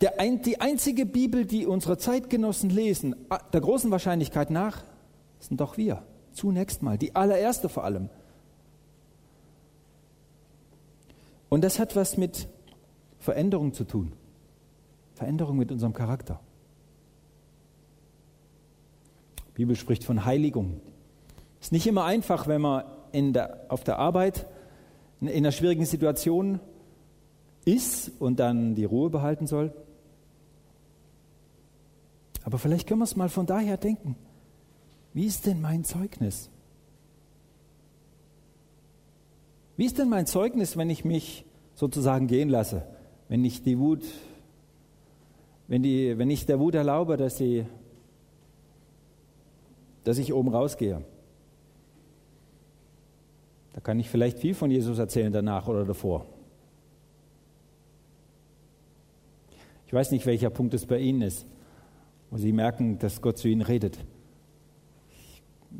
der, 0.00 0.14
die 0.44 0.60
einzige 0.60 1.06
Bibel, 1.06 1.44
die 1.44 1.66
unsere 1.66 1.98
Zeitgenossen 1.98 2.68
lesen, 2.68 3.14
der 3.52 3.60
großen 3.60 3.92
Wahrscheinlichkeit 3.92 4.50
nach, 4.50 4.82
sind 5.38 5.60
doch 5.60 5.76
wir. 5.76 6.02
Zunächst 6.36 6.82
mal, 6.82 6.98
die 6.98 7.16
allererste 7.16 7.70
vor 7.70 7.84
allem. 7.84 8.10
Und 11.48 11.64
das 11.64 11.78
hat 11.78 11.96
was 11.96 12.18
mit 12.18 12.46
Veränderung 13.18 13.72
zu 13.72 13.84
tun. 13.84 14.12
Veränderung 15.14 15.56
mit 15.56 15.72
unserem 15.72 15.94
Charakter. 15.94 16.38
Die 19.48 19.52
Bibel 19.54 19.76
spricht 19.76 20.04
von 20.04 20.26
Heiligung. 20.26 20.82
Ist 21.58 21.72
nicht 21.72 21.86
immer 21.86 22.04
einfach, 22.04 22.46
wenn 22.46 22.60
man 22.60 22.84
in 23.12 23.32
der, 23.32 23.64
auf 23.68 23.82
der 23.82 23.98
Arbeit 23.98 24.44
in 25.22 25.30
einer 25.30 25.52
schwierigen 25.52 25.86
Situation 25.86 26.60
ist 27.64 28.12
und 28.18 28.38
dann 28.40 28.74
die 28.74 28.84
Ruhe 28.84 29.08
behalten 29.08 29.46
soll. 29.46 29.72
Aber 32.44 32.58
vielleicht 32.58 32.86
können 32.86 33.00
wir 33.00 33.04
es 33.04 33.16
mal 33.16 33.30
von 33.30 33.46
daher 33.46 33.78
denken. 33.78 34.16
Wie 35.16 35.24
ist 35.24 35.46
denn 35.46 35.62
mein 35.62 35.82
Zeugnis? 35.82 36.50
Wie 39.78 39.86
ist 39.86 39.98
denn 39.98 40.10
mein 40.10 40.26
Zeugnis, 40.26 40.76
wenn 40.76 40.90
ich 40.90 41.06
mich 41.06 41.46
sozusagen 41.74 42.26
gehen 42.26 42.50
lasse? 42.50 42.86
Wenn 43.30 43.42
ich 43.42 43.62
die 43.62 43.78
Wut, 43.78 44.04
wenn, 45.68 45.82
die, 45.82 46.18
wenn 46.18 46.28
ich 46.28 46.44
der 46.44 46.60
Wut 46.60 46.74
erlaube, 46.74 47.16
dass, 47.16 47.38
sie, 47.38 47.64
dass 50.04 50.18
ich 50.18 50.34
oben 50.34 50.50
rausgehe? 50.50 51.02
Da 53.72 53.80
kann 53.80 53.98
ich 53.98 54.10
vielleicht 54.10 54.38
viel 54.38 54.52
von 54.52 54.70
Jesus 54.70 54.98
erzählen 54.98 55.32
danach 55.32 55.66
oder 55.66 55.86
davor. 55.86 56.26
Ich 59.86 59.94
weiß 59.94 60.10
nicht, 60.10 60.26
welcher 60.26 60.50
Punkt 60.50 60.74
es 60.74 60.84
bei 60.84 60.98
Ihnen 60.98 61.22
ist, 61.22 61.46
wo 62.30 62.36
Sie 62.36 62.52
merken, 62.52 62.98
dass 62.98 63.22
Gott 63.22 63.38
zu 63.38 63.48
Ihnen 63.48 63.62
redet 63.62 63.98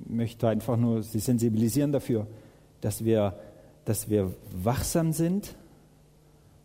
möchte 0.07 0.49
einfach 0.49 0.77
nur 0.77 1.03
Sie 1.03 1.19
sensibilisieren 1.19 1.93
dafür, 1.93 2.27
dass 2.81 3.05
wir, 3.05 3.39
dass 3.85 4.09
wir 4.09 4.33
wachsam 4.53 5.13
sind 5.13 5.57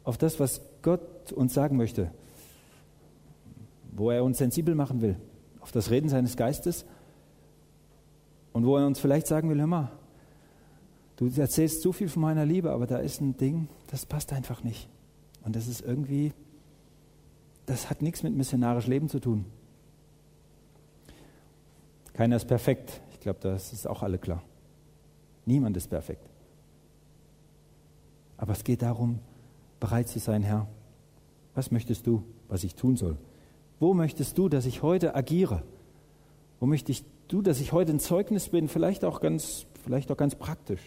auf 0.04 0.18
das, 0.18 0.40
was 0.40 0.62
Gott 0.82 1.32
uns 1.32 1.54
sagen 1.54 1.78
möchte, 1.78 2.12
wo 3.92 4.12
er 4.12 4.24
uns 4.24 4.38
sensibel 4.38 4.76
machen 4.76 5.02
will, 5.02 5.16
auf 5.60 5.72
das 5.72 5.92
Reden 5.92 6.10
seines 6.10 6.38
Geistes 6.38 6.86
und 8.54 8.66
wo 8.66 8.78
er 8.78 8.86
uns 8.86 9.00
vielleicht 9.00 9.28
sagen 9.28 9.50
will, 9.50 9.60
hör 9.60 9.68
mal, 9.68 9.92
du 11.18 11.30
erzählst 11.40 11.82
so 11.82 11.92
viel 11.92 12.10
von 12.10 12.22
meiner 12.22 12.46
Liebe, 12.46 12.72
aber 12.72 12.88
da 12.88 12.98
ist 12.98 13.22
ein 13.22 13.38
Ding, 13.38 13.68
das 13.88 14.06
passt 14.06 14.34
einfach 14.34 14.64
nicht. 14.64 14.90
Und 15.44 15.56
das 15.56 15.68
ist 15.68 15.82
irgendwie, 15.82 16.34
das 17.66 17.90
hat 17.90 18.02
nichts 18.02 18.24
mit 18.24 18.36
missionarisch 18.36 18.88
Leben 18.88 19.10
zu 19.10 19.20
tun. 19.20 19.46
Keiner 22.14 22.36
ist 22.36 22.48
perfekt. 22.48 23.02
Ich 23.22 23.24
glaube, 23.24 23.38
das 23.40 23.72
ist 23.72 23.88
auch 23.88 24.02
alle 24.02 24.18
klar. 24.18 24.42
Niemand 25.46 25.78
ist 25.78 25.92
perfekt. 25.92 26.28
Aber 28.36 28.54
es 28.54 28.64
geht 28.64 28.82
darum, 28.82 29.20
bereit 29.80 30.08
zu 30.08 30.18
sein, 30.18 30.42
Herr, 30.42 30.66
was 31.54 31.70
möchtest 31.70 32.08
du, 32.08 32.24
was 32.48 32.64
ich 32.64 32.74
tun 32.74 32.98
soll? 32.98 33.18
Wo 33.80 33.94
möchtest 33.94 34.40
du, 34.40 34.50
dass 34.50 34.66
ich 34.66 34.82
heute 34.82 35.14
agiere? 35.14 35.62
Wo 36.60 36.66
möchtest 36.66 37.06
du, 37.28 37.44
dass 37.44 37.62
ich 37.62 37.74
heute 37.74 37.92
ein 37.92 38.00
Zeugnis 38.00 38.50
bin? 38.50 38.68
Vielleicht 38.68 39.06
auch 39.06 39.22
ganz, 39.22 39.68
vielleicht 39.84 40.12
auch 40.12 40.18
ganz 40.18 40.34
praktisch, 40.34 40.82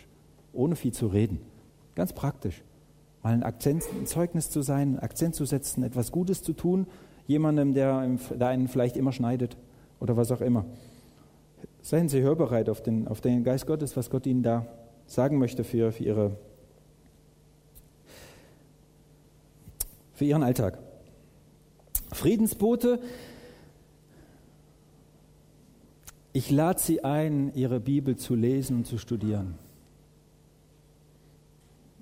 ohne 0.52 0.74
viel 0.74 0.92
zu 0.92 1.06
reden. 1.06 1.38
Ganz 1.94 2.12
praktisch. 2.14 2.64
Mal 3.22 3.34
ein, 3.34 3.44
Akzent, 3.44 3.84
ein 3.96 4.06
Zeugnis 4.06 4.50
zu 4.50 4.62
sein, 4.62 4.88
einen 4.88 4.98
Akzent 4.98 5.36
zu 5.36 5.44
setzen, 5.44 5.84
etwas 5.84 6.10
Gutes 6.10 6.42
zu 6.42 6.52
tun, 6.52 6.88
jemandem, 7.28 7.74
der, 7.74 8.04
der 8.34 8.48
einen 8.48 8.66
vielleicht 8.66 8.96
immer 8.96 9.12
schneidet 9.12 9.56
oder 10.00 10.16
was 10.16 10.32
auch 10.32 10.40
immer. 10.40 10.64
Seien 11.84 12.08
Sie 12.08 12.22
hörbereit 12.22 12.70
auf 12.70 12.82
den, 12.82 13.06
auf 13.08 13.20
den 13.20 13.44
Geist 13.44 13.66
Gottes, 13.66 13.94
was 13.94 14.08
Gott 14.08 14.24
Ihnen 14.24 14.42
da 14.42 14.66
sagen 15.06 15.36
möchte 15.38 15.64
für, 15.64 15.92
für, 15.92 16.02
ihre, 16.02 16.38
für 20.14 20.24
Ihren 20.24 20.42
Alltag. 20.42 20.78
Friedensbote, 22.10 23.00
ich 26.32 26.50
lade 26.50 26.80
Sie 26.80 27.04
ein, 27.04 27.52
Ihre 27.54 27.80
Bibel 27.80 28.16
zu 28.16 28.34
lesen 28.34 28.78
und 28.78 28.86
zu 28.86 28.96
studieren. 28.96 29.58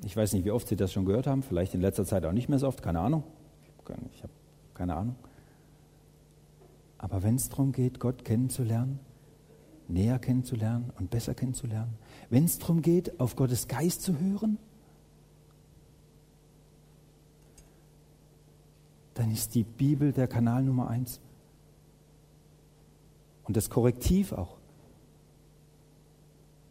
Ich 0.04 0.16
weiß 0.16 0.32
nicht, 0.34 0.44
wie 0.44 0.52
oft 0.52 0.68
Sie 0.68 0.76
das 0.76 0.92
schon 0.92 1.06
gehört 1.06 1.26
haben, 1.26 1.42
vielleicht 1.42 1.74
in 1.74 1.80
letzter 1.80 2.04
Zeit 2.04 2.24
auch 2.24 2.30
nicht 2.30 2.48
mehr 2.48 2.60
so 2.60 2.68
oft, 2.68 2.84
keine 2.84 3.00
Ahnung. 3.00 3.24
Ich 4.14 4.22
habe 4.22 4.32
keine 4.74 4.94
Ahnung. 4.94 5.16
Aber 6.98 7.24
wenn 7.24 7.34
es 7.34 7.48
darum 7.48 7.72
geht, 7.72 7.98
Gott 7.98 8.24
kennenzulernen, 8.24 9.00
näher 9.88 10.18
kennenzulernen 10.18 10.90
und 10.98 11.10
besser 11.10 11.34
kennenzulernen, 11.34 11.94
wenn 12.30 12.44
es 12.44 12.58
darum 12.58 12.82
geht, 12.82 13.20
auf 13.20 13.36
Gottes 13.36 13.68
Geist 13.68 14.02
zu 14.02 14.18
hören, 14.18 14.58
dann 19.14 19.30
ist 19.30 19.54
die 19.54 19.64
Bibel 19.64 20.12
der 20.12 20.28
Kanal 20.28 20.62
Nummer 20.64 20.88
eins. 20.88 21.20
Und 23.44 23.56
das 23.56 23.68
Korrektiv 23.68 24.32
auch. 24.32 24.56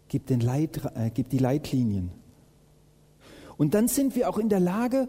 Gibt, 0.08 0.30
den 0.30 0.42
Leit, 0.42 0.82
äh, 0.96 1.10
gibt 1.10 1.32
die 1.32 1.38
Leitlinien. 1.38 2.12
Und 3.58 3.74
dann 3.74 3.88
sind 3.88 4.16
wir 4.16 4.30
auch 4.30 4.38
in 4.38 4.50
der 4.50 4.60
Lage 4.60 5.08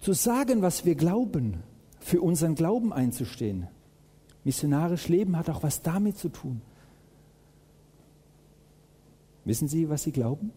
zu 0.00 0.12
sagen, 0.12 0.62
was 0.62 0.84
wir 0.84 0.94
glauben, 0.94 1.62
für 1.98 2.20
unseren 2.20 2.54
Glauben 2.54 2.92
einzustehen. 2.92 3.66
Missionarisch 4.44 5.08
Leben 5.08 5.36
hat 5.36 5.48
auch 5.48 5.62
was 5.62 5.82
damit 5.82 6.18
zu 6.18 6.28
tun. 6.28 6.60
Wissen 9.44 9.68
Sie, 9.68 9.88
was 9.88 10.02
Sie 10.02 10.12
glauben? 10.12 10.52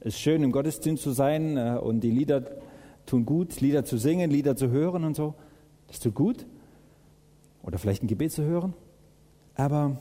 Es 0.00 0.14
ist 0.14 0.20
schön, 0.20 0.42
im 0.42 0.52
Gottesdienst 0.52 1.02
zu 1.02 1.12
sein 1.12 1.56
äh, 1.56 1.78
und 1.80 2.00
die 2.00 2.10
Lieder 2.10 2.44
tun 3.06 3.24
gut, 3.24 3.60
Lieder 3.60 3.84
zu 3.84 3.96
singen, 3.96 4.30
Lieder 4.30 4.56
zu 4.56 4.68
hören 4.70 5.04
und 5.04 5.14
so. 5.14 5.34
Das 5.86 6.00
tut 6.00 6.14
gut. 6.14 6.46
Oder 7.62 7.78
vielleicht 7.78 8.02
ein 8.02 8.08
Gebet 8.08 8.32
zu 8.32 8.42
hören. 8.42 8.74
Aber 9.54 9.98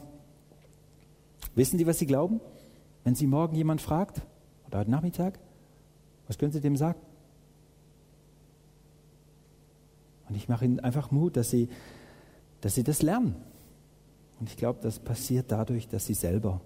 wissen 1.55 1.77
Sie, 1.77 1.85
was 1.85 1.99
Sie 1.99 2.07
glauben? 2.07 2.41
Wenn 3.03 3.15
Sie 3.15 3.27
morgen 3.27 3.55
jemand 3.55 3.81
fragt, 3.81 4.21
oder 4.67 4.79
heute 4.79 4.91
Nachmittag, 4.91 5.39
was 6.27 6.37
können 6.37 6.51
Sie 6.51 6.61
dem 6.61 6.75
sagen? 6.75 6.99
Und 10.29 10.35
ich 10.35 10.47
mache 10.47 10.65
Ihnen 10.65 10.79
einfach 10.79 11.11
Mut, 11.11 11.35
dass 11.35 11.49
Sie, 11.51 11.69
dass 12.61 12.75
Sie 12.75 12.83
das 12.83 13.01
lernen. 13.01 13.35
Und 14.41 14.49
ich 14.49 14.57
glaube, 14.57 14.79
das 14.81 14.97
passiert 14.97 15.51
dadurch, 15.51 15.87
dass 15.87 16.07
sie 16.07 16.15
selber 16.15 16.61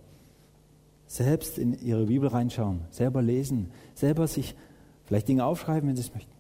selbst 1.08 1.58
in 1.58 1.78
ihre 1.78 2.06
Bibel 2.06 2.30
reinschauen, 2.30 2.80
selber 2.90 3.22
lesen, 3.22 3.70
selber 3.94 4.28
sich 4.28 4.56
vielleicht 5.04 5.28
Dinge 5.28 5.44
aufschreiben, 5.44 5.90
wenn 5.90 5.96
sie 5.98 6.04
es 6.04 6.14
möchten. 6.14 6.32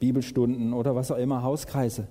Bibelstunden 0.00 0.72
oder 0.72 0.96
was 0.96 1.12
auch 1.12 1.16
immer, 1.16 1.44
Hauskreise. 1.44 2.08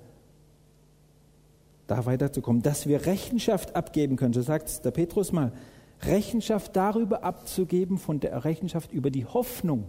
Da 1.86 2.06
weiterzukommen, 2.06 2.62
dass 2.62 2.86
wir 2.86 3.04
Rechenschaft 3.04 3.76
abgeben 3.76 4.16
können, 4.16 4.32
so 4.32 4.40
sagt 4.40 4.86
der 4.86 4.90
Petrus 4.90 5.32
mal, 5.32 5.52
Rechenschaft 6.00 6.74
darüber 6.74 7.24
abzugeben, 7.24 7.98
von 7.98 8.20
der 8.20 8.46
Rechenschaft 8.46 8.90
über 8.90 9.10
die 9.10 9.26
Hoffnung, 9.26 9.84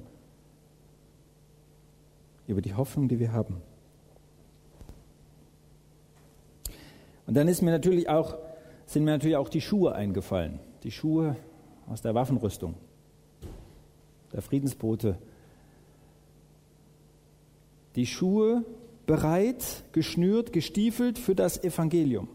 über 2.47 2.61
die 2.61 2.73
Hoffnung, 2.73 3.07
die 3.07 3.19
wir 3.19 3.31
haben. 3.31 3.61
Und 7.25 7.35
dann 7.35 7.47
ist 7.47 7.61
mir 7.61 7.71
natürlich 7.71 8.09
auch, 8.09 8.35
sind 8.85 9.05
mir 9.05 9.11
natürlich 9.11 9.37
auch 9.37 9.49
die 9.49 9.61
Schuhe 9.61 9.95
eingefallen. 9.95 10.59
Die 10.83 10.91
Schuhe 10.91 11.35
aus 11.87 12.01
der 12.01 12.13
Waffenrüstung, 12.15 12.75
der 14.31 14.41
Friedensbote. 14.41 15.17
Die 17.95 18.05
Schuhe 18.05 18.65
bereit, 19.05 19.83
geschnürt, 19.91 20.51
gestiefelt 20.51 21.19
für 21.19 21.35
das 21.35 21.63
Evangelium. 21.63 22.27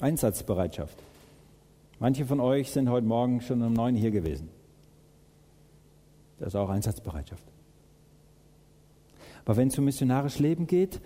Einsatzbereitschaft. 0.00 0.98
Manche 1.98 2.26
von 2.26 2.40
euch 2.40 2.70
sind 2.70 2.90
heute 2.90 3.06
Morgen 3.06 3.40
schon 3.40 3.62
um 3.62 3.72
neun 3.72 3.96
hier 3.96 4.10
gewesen. 4.10 4.50
Das 6.38 6.48
ist 6.48 6.56
auch 6.56 6.68
Einsatzbereitschaft. 6.68 7.42
Aber 9.44 9.56
wenn 9.56 9.68
es 9.68 9.78
um 9.78 9.84
missionarisch 9.84 10.38
Leben 10.38 10.66
geht, 10.66 11.00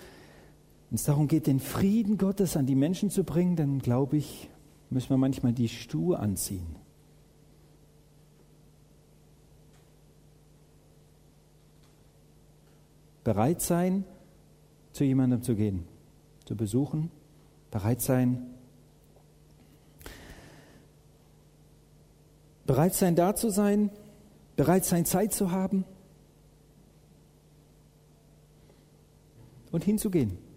wenn 0.90 0.96
es 0.96 1.04
darum 1.04 1.28
geht, 1.28 1.46
den 1.46 1.60
Frieden 1.60 2.18
Gottes 2.18 2.56
an 2.56 2.66
die 2.66 2.74
Menschen 2.74 3.10
zu 3.10 3.22
bringen, 3.22 3.54
dann 3.54 3.78
glaube 3.78 4.16
ich, 4.16 4.50
müssen 4.90 5.10
wir 5.10 5.16
manchmal 5.16 5.52
die 5.52 5.68
Stuhe 5.68 6.18
anziehen. 6.18 6.74
Bereit 13.22 13.62
sein, 13.62 14.04
zu 14.90 15.04
jemandem 15.04 15.42
zu 15.42 15.54
gehen, 15.54 15.86
zu 16.44 16.56
besuchen, 16.56 17.12
bereit 17.70 18.00
sein, 18.00 18.42
bereit 22.66 22.94
sein, 22.94 23.14
da 23.14 23.36
zu 23.36 23.50
sein, 23.50 23.90
bereit 24.56 24.84
sein, 24.84 25.04
Zeit 25.04 25.32
zu 25.32 25.52
haben 25.52 25.84
und 29.70 29.84
hinzugehen. 29.84 30.49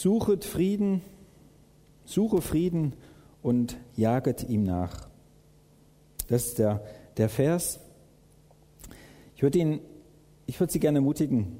Suchet 0.00 0.46
Frieden, 0.46 1.02
suche 2.06 2.40
Frieden 2.40 2.94
und 3.42 3.76
jaget 3.96 4.48
ihm 4.48 4.64
nach. 4.64 5.10
Das 6.26 6.46
ist 6.46 6.58
der, 6.58 6.82
der 7.18 7.28
Vers. 7.28 7.80
Ich 9.36 9.42
würde 9.42 9.58
ihn, 9.58 9.80
Sie 10.46 10.80
gerne 10.80 11.00
ermutigen, 11.00 11.58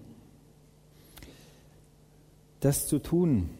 das 2.60 2.86
zu 2.86 2.98
tun, 2.98 3.50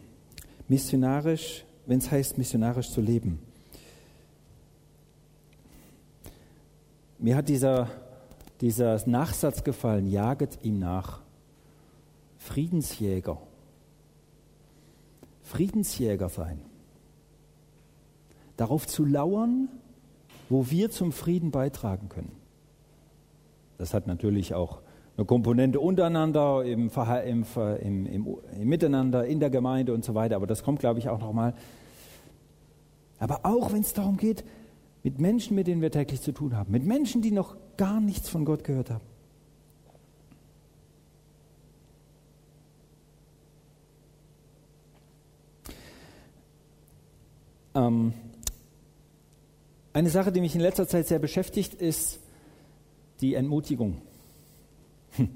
missionarisch, 0.67 1.63
wenn 1.85 1.99
es 1.99 2.09
heißt, 2.09 2.39
missionarisch 2.39 2.89
zu 2.89 3.01
leben. 3.01 3.37
Mir 7.19 7.35
hat 7.35 7.49
dieser, 7.49 7.87
dieser 8.61 9.07
Nachsatz 9.07 9.63
gefallen, 9.63 10.09
jaget 10.09 10.57
ihm 10.63 10.79
nach. 10.79 11.21
Friedensjäger. 12.39 13.37
Friedensjäger 15.51 16.29
sein. 16.29 16.61
Darauf 18.55 18.87
zu 18.87 19.03
lauern, 19.03 19.67
wo 20.49 20.69
wir 20.69 20.89
zum 20.91 21.11
Frieden 21.11 21.51
beitragen 21.51 22.07
können. 22.07 22.31
Das 23.77 23.93
hat 23.93 24.07
natürlich 24.07 24.53
auch 24.53 24.79
eine 25.17 25.25
Komponente 25.25 25.79
untereinander, 25.79 26.63
im, 26.63 26.89
im, 27.25 27.45
im, 27.81 28.05
im, 28.05 28.67
Miteinander, 28.69 29.25
in 29.25 29.41
der 29.41 29.49
Gemeinde 29.49 29.93
und 29.93 30.05
so 30.05 30.15
weiter, 30.15 30.37
aber 30.37 30.47
das 30.47 30.63
kommt, 30.63 30.79
glaube 30.79 30.99
ich, 30.99 31.09
auch 31.09 31.19
nochmal. 31.19 31.53
Aber 33.19 33.41
auch 33.43 33.73
wenn 33.73 33.81
es 33.81 33.93
darum 33.93 34.15
geht, 34.15 34.45
mit 35.03 35.19
Menschen, 35.19 35.55
mit 35.55 35.67
denen 35.67 35.81
wir 35.81 35.91
täglich 35.91 36.21
zu 36.21 36.31
tun 36.31 36.55
haben, 36.55 36.71
mit 36.71 36.85
Menschen, 36.85 37.21
die 37.21 37.31
noch 37.31 37.57
gar 37.75 37.99
nichts 37.99 38.29
von 38.29 38.45
Gott 38.45 38.63
gehört 38.63 38.89
haben. 38.89 39.10
Ähm, 47.73 48.13
eine 49.93 50.09
Sache, 50.09 50.31
die 50.31 50.41
mich 50.41 50.55
in 50.55 50.61
letzter 50.61 50.87
Zeit 50.87 51.07
sehr 51.07 51.19
beschäftigt, 51.19 51.73
ist 51.73 52.19
die 53.21 53.35
Entmutigung. 53.35 54.01
Hm. 55.11 55.29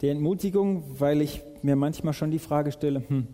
Die 0.00 0.08
Entmutigung, 0.08 0.84
weil 1.00 1.22
ich 1.22 1.42
mir 1.62 1.76
manchmal 1.76 2.12
schon 2.12 2.30
die 2.30 2.38
Frage 2.38 2.72
stelle, 2.72 3.02
hm, 3.08 3.26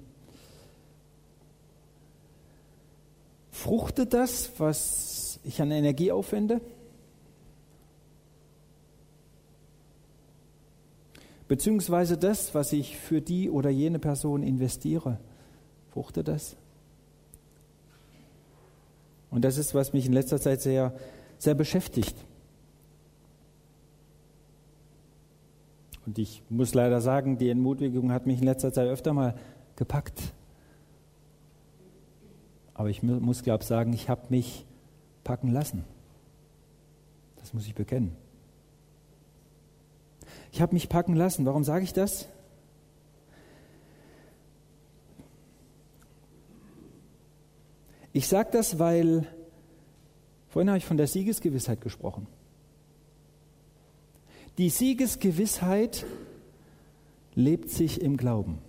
fruchtet 3.51 4.15
das, 4.15 4.53
was 4.59 5.41
ich 5.45 5.61
an 5.61 5.71
Energie 5.71 6.13
aufwende? 6.13 6.61
Beziehungsweise 11.49 12.17
das, 12.17 12.55
was 12.55 12.73
ich 12.73 12.97
für 12.97 13.21
die 13.21 13.51
oder 13.51 13.71
jene 13.71 13.99
Person 13.99 14.43
investiere, 14.43 15.19
fruchtet 15.93 16.29
das? 16.29 16.57
Und 19.35 19.45
das 19.45 19.59
ist, 19.59 19.75
was 19.75 19.93
mich 19.93 20.07
in 20.07 20.13
letzter 20.13 20.41
Zeit 20.41 20.63
sehr, 20.63 20.93
sehr 21.39 21.57
beschäftigt. 21.57 22.15
Und 26.07 26.21
ich 26.21 26.45
muss 26.51 26.73
leider 26.73 27.01
sagen, 27.01 27.37
die 27.37 27.49
Entmutigung 27.51 28.13
hat 28.13 28.27
mich 28.27 28.39
in 28.39 28.45
letzter 28.45 28.73
Zeit 28.73 28.87
öfter 28.87 29.13
mal 29.13 29.35
gepackt. 29.75 30.33
Aber 32.75 32.91
ich 32.91 33.03
muss, 33.03 33.43
glaube 33.43 33.65
ich, 33.65 33.67
sagen, 33.67 33.93
ich 33.93 34.09
habe 34.09 34.23
mich 34.29 34.65
packen 35.25 35.51
lassen. 35.51 35.85
Das 37.41 37.53
muss 37.53 37.67
ich 37.67 37.75
bekennen. 37.75 38.15
Ich 40.53 40.63
habe 40.63 40.75
mich 40.75 40.89
packen 40.89 41.17
lassen. 41.17 41.45
Warum 41.45 41.65
sage 41.65 41.83
ich 41.83 41.93
das? 41.93 42.29
Ich 48.15 48.29
sage 48.29 48.51
das, 48.53 48.79
weil 48.79 49.27
vorhin 50.49 50.69
habe 50.71 50.79
ich 50.79 50.85
von 50.85 50.97
der 50.97 51.09
Siegesgewissheit 51.09 51.81
gesprochen. 51.81 52.29
Die 54.57 54.71
Siegesgewissheit 54.71 56.07
lebt 57.35 57.71
sich 57.71 58.01
im 58.01 58.17
Glauben. 58.17 58.61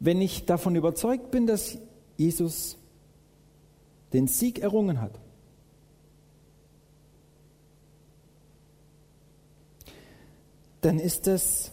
Wenn 0.00 0.20
ich 0.20 0.44
davon 0.44 0.76
überzeugt 0.76 1.30
bin, 1.30 1.46
dass 1.46 1.78
Jesus 2.18 2.76
den 4.12 4.26
Sieg 4.26 4.58
errungen 4.58 5.00
hat, 5.00 5.18
dann 10.82 10.98
ist 10.98 11.26
das, 11.26 11.72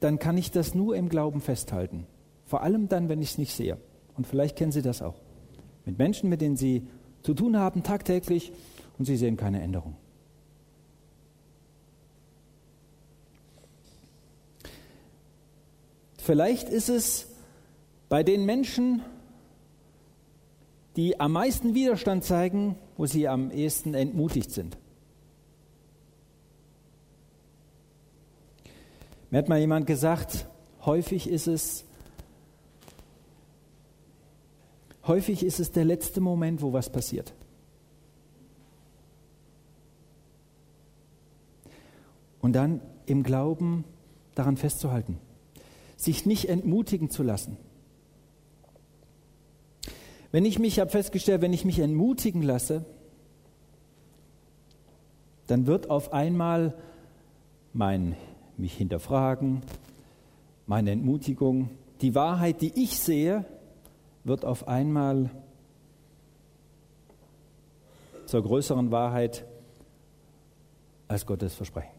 dann 0.00 0.18
kann 0.18 0.36
ich 0.36 0.50
das 0.50 0.74
nur 0.74 0.94
im 0.94 1.08
Glauben 1.08 1.40
festhalten. 1.40 2.06
Vor 2.54 2.62
allem 2.62 2.88
dann, 2.88 3.08
wenn 3.08 3.20
ich 3.20 3.30
es 3.30 3.38
nicht 3.38 3.52
sehe. 3.52 3.78
Und 4.16 4.28
vielleicht 4.28 4.54
kennen 4.54 4.70
Sie 4.70 4.80
das 4.80 5.02
auch. 5.02 5.16
Mit 5.84 5.98
Menschen, 5.98 6.30
mit 6.30 6.40
denen 6.40 6.56
Sie 6.56 6.86
zu 7.24 7.34
tun 7.34 7.56
haben, 7.56 7.82
tagtäglich, 7.82 8.52
und 8.96 9.06
sie 9.06 9.16
sehen 9.16 9.36
keine 9.36 9.60
Änderung. 9.60 9.96
Vielleicht 16.18 16.68
ist 16.68 16.90
es 16.90 17.26
bei 18.08 18.22
den 18.22 18.44
Menschen, 18.44 19.02
die 20.94 21.18
am 21.18 21.32
meisten 21.32 21.74
Widerstand 21.74 22.22
zeigen, 22.22 22.76
wo 22.96 23.06
sie 23.06 23.26
am 23.26 23.50
ehesten 23.50 23.94
entmutigt 23.94 24.52
sind. 24.52 24.78
Mir 29.32 29.38
hat 29.38 29.48
mal 29.48 29.58
jemand 29.58 29.88
gesagt, 29.88 30.46
häufig 30.86 31.28
ist 31.28 31.48
es 31.48 31.84
häufig 35.06 35.44
ist 35.44 35.60
es 35.60 35.72
der 35.72 35.84
letzte 35.84 36.20
Moment, 36.20 36.62
wo 36.62 36.72
was 36.72 36.90
passiert. 36.90 37.34
Und 42.40 42.52
dann 42.52 42.80
im 43.06 43.22
Glauben 43.22 43.84
daran 44.34 44.56
festzuhalten, 44.56 45.18
sich 45.96 46.26
nicht 46.26 46.48
entmutigen 46.48 47.10
zu 47.10 47.22
lassen. 47.22 47.56
Wenn 50.30 50.44
ich 50.44 50.58
mich, 50.58 50.80
habe 50.80 50.90
festgestellt, 50.90 51.42
wenn 51.42 51.52
ich 51.52 51.64
mich 51.64 51.78
entmutigen 51.78 52.42
lasse, 52.42 52.84
dann 55.46 55.66
wird 55.66 55.90
auf 55.90 56.12
einmal 56.12 56.74
mein 57.72 58.16
mich 58.56 58.74
hinterfragen, 58.74 59.62
meine 60.66 60.90
Entmutigung, 60.90 61.70
die 62.00 62.14
Wahrheit, 62.14 62.62
die 62.62 62.72
ich 62.74 62.98
sehe, 62.98 63.44
wird 64.24 64.44
auf 64.44 64.66
einmal 64.66 65.30
zur 68.26 68.42
größeren 68.42 68.90
Wahrheit 68.90 69.44
als 71.08 71.26
Gottes 71.26 71.54
Versprechen. 71.54 71.92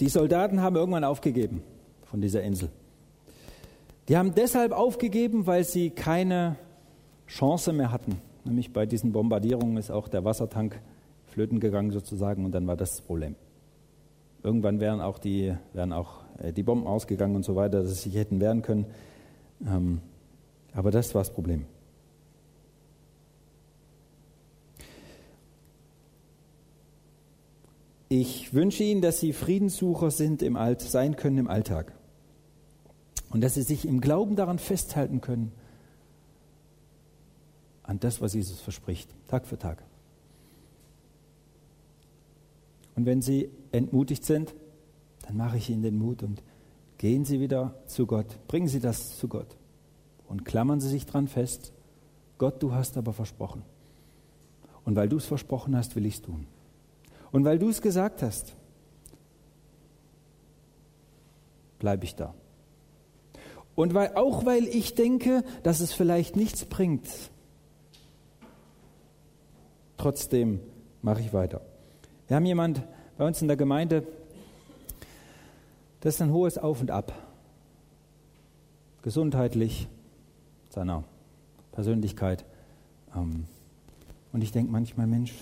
Die 0.00 0.08
Soldaten 0.08 0.62
haben 0.62 0.76
irgendwann 0.76 1.02
aufgegeben 1.02 1.62
von 2.04 2.20
dieser 2.20 2.42
Insel. 2.42 2.70
Die 4.08 4.16
haben 4.16 4.34
deshalb 4.34 4.72
aufgegeben, 4.72 5.46
weil 5.46 5.64
sie 5.64 5.90
keine 5.90 6.56
Chance 7.26 7.72
mehr 7.72 7.90
hatten. 7.90 8.22
Nämlich 8.44 8.72
bei 8.72 8.86
diesen 8.86 9.12
Bombardierungen 9.12 9.76
ist 9.76 9.90
auch 9.90 10.08
der 10.08 10.24
Wassertank 10.24 10.80
flöten 11.26 11.60
gegangen 11.60 11.90
sozusagen 11.90 12.44
und 12.44 12.52
dann 12.52 12.66
war 12.66 12.76
das, 12.76 12.92
das 12.92 13.00
Problem. 13.02 13.34
Irgendwann 14.42 14.80
wären 14.80 15.00
auch 15.00 15.18
die, 15.18 15.54
wären 15.72 15.92
auch 15.92 16.20
äh, 16.38 16.52
die 16.52 16.62
Bomben 16.62 16.86
ausgegangen 16.86 17.36
und 17.36 17.44
so 17.44 17.56
weiter, 17.56 17.82
dass 17.82 17.88
sie 17.88 18.10
sich 18.10 18.14
hätten 18.14 18.40
wehren 18.40 18.62
können. 18.62 18.86
Ähm, 19.66 20.00
aber 20.72 20.90
das 20.90 21.14
war 21.14 21.22
das 21.22 21.32
Problem. 21.32 21.66
Ich 28.10 28.54
wünsche 28.54 28.84
Ihnen, 28.84 29.02
dass 29.02 29.20
Sie 29.20 29.34
Friedenssucher 29.34 30.10
sind 30.10 30.42
im 30.42 30.56
Alt, 30.56 30.80
sein 30.80 31.16
können 31.16 31.38
im 31.38 31.48
Alltag. 31.48 31.92
Und 33.30 33.42
dass 33.42 33.54
Sie 33.54 33.62
sich 33.62 33.86
im 33.86 34.00
Glauben 34.00 34.34
daran 34.34 34.58
festhalten 34.58 35.20
können, 35.20 35.52
an 37.82 38.00
das, 38.00 38.22
was 38.22 38.32
Jesus 38.32 38.60
verspricht, 38.60 39.10
Tag 39.28 39.46
für 39.46 39.58
Tag. 39.58 39.82
Und 42.96 43.04
wenn 43.04 43.20
Sie 43.20 43.50
entmutigt 43.72 44.24
sind, 44.24 44.54
dann 45.26 45.36
mache 45.36 45.58
ich 45.58 45.70
Ihnen 45.70 45.82
den 45.82 45.98
Mut 45.98 46.22
und 46.22 46.42
gehen 46.96 47.24
Sie 47.24 47.40
wieder 47.40 47.74
zu 47.86 48.06
Gott. 48.06 48.26
Bringen 48.48 48.68
Sie 48.68 48.80
das 48.80 49.18
zu 49.18 49.28
Gott. 49.28 49.56
Und 50.26 50.44
klammern 50.44 50.80
Sie 50.80 50.88
sich 50.88 51.06
dran 51.06 51.28
fest. 51.28 51.72
Gott, 52.38 52.62
du 52.62 52.72
hast 52.72 52.96
aber 52.96 53.12
versprochen. 53.12 53.62
Und 54.84 54.96
weil 54.96 55.08
du 55.08 55.16
es 55.16 55.26
versprochen 55.26 55.76
hast, 55.76 55.96
will 55.96 56.06
ich 56.06 56.14
es 56.14 56.22
tun. 56.22 56.46
Und 57.30 57.44
weil 57.44 57.58
du 57.58 57.68
es 57.68 57.82
gesagt 57.82 58.22
hast, 58.22 58.54
bleibe 61.78 62.04
ich 62.04 62.14
da. 62.14 62.34
Und 63.74 63.94
weil, 63.94 64.14
auch 64.14 64.44
weil 64.44 64.66
ich 64.66 64.94
denke, 64.94 65.44
dass 65.62 65.80
es 65.80 65.92
vielleicht 65.92 66.36
nichts 66.36 66.64
bringt, 66.64 67.08
trotzdem 69.96 70.60
mache 71.02 71.20
ich 71.20 71.32
weiter. 71.32 71.60
Wir 72.26 72.36
haben 72.36 72.46
jemand 72.46 72.82
bei 73.18 73.26
uns 73.26 73.42
in 73.42 73.48
der 73.48 73.56
Gemeinde, 73.56 74.06
das 76.00 76.14
ist 76.14 76.22
ein 76.22 76.32
hohes 76.32 76.56
Auf 76.56 76.80
und 76.80 76.92
Ab. 76.92 77.12
Gesundheitlich, 79.02 79.88
seiner 80.70 81.02
Persönlichkeit. 81.72 82.44
Ähm, 83.14 83.46
und 84.32 84.42
ich 84.42 84.52
denke 84.52 84.70
manchmal, 84.70 85.08
Mensch, 85.08 85.34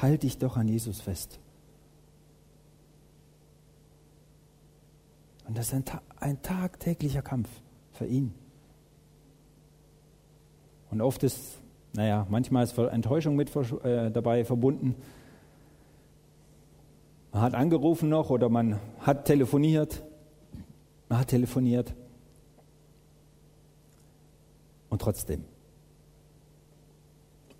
halt 0.00 0.22
dich 0.22 0.38
doch 0.38 0.56
an 0.56 0.68
Jesus 0.68 1.02
fest. 1.02 1.38
Und 5.46 5.58
das 5.58 5.66
ist 5.66 5.74
ein, 5.74 5.84
ein 6.18 6.42
tagtäglicher 6.42 7.22
Kampf 7.22 7.48
für 7.92 8.06
ihn. 8.06 8.32
Und 10.90 11.02
oft 11.02 11.22
ist, 11.24 11.58
naja, 11.92 12.26
manchmal 12.30 12.64
ist 12.64 12.76
Enttäuschung 12.78 13.36
mit 13.36 13.54
äh, 13.84 14.10
dabei 14.10 14.46
verbunden. 14.46 14.96
Man 17.36 17.44
hat 17.44 17.54
angerufen 17.54 18.08
noch 18.08 18.30
oder 18.30 18.48
man 18.48 18.80
hat 19.00 19.26
telefoniert. 19.26 20.02
Man 21.10 21.18
hat 21.18 21.28
telefoniert. 21.28 21.92
Und 24.88 25.02
trotzdem. 25.02 25.44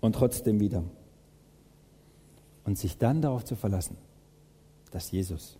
Und 0.01 0.15
trotzdem 0.15 0.59
wieder 0.59 0.83
und 2.63 2.79
sich 2.79 2.97
dann 2.97 3.21
darauf 3.21 3.45
zu 3.45 3.55
verlassen, 3.55 3.97
dass 4.89 5.11
Jesus 5.11 5.59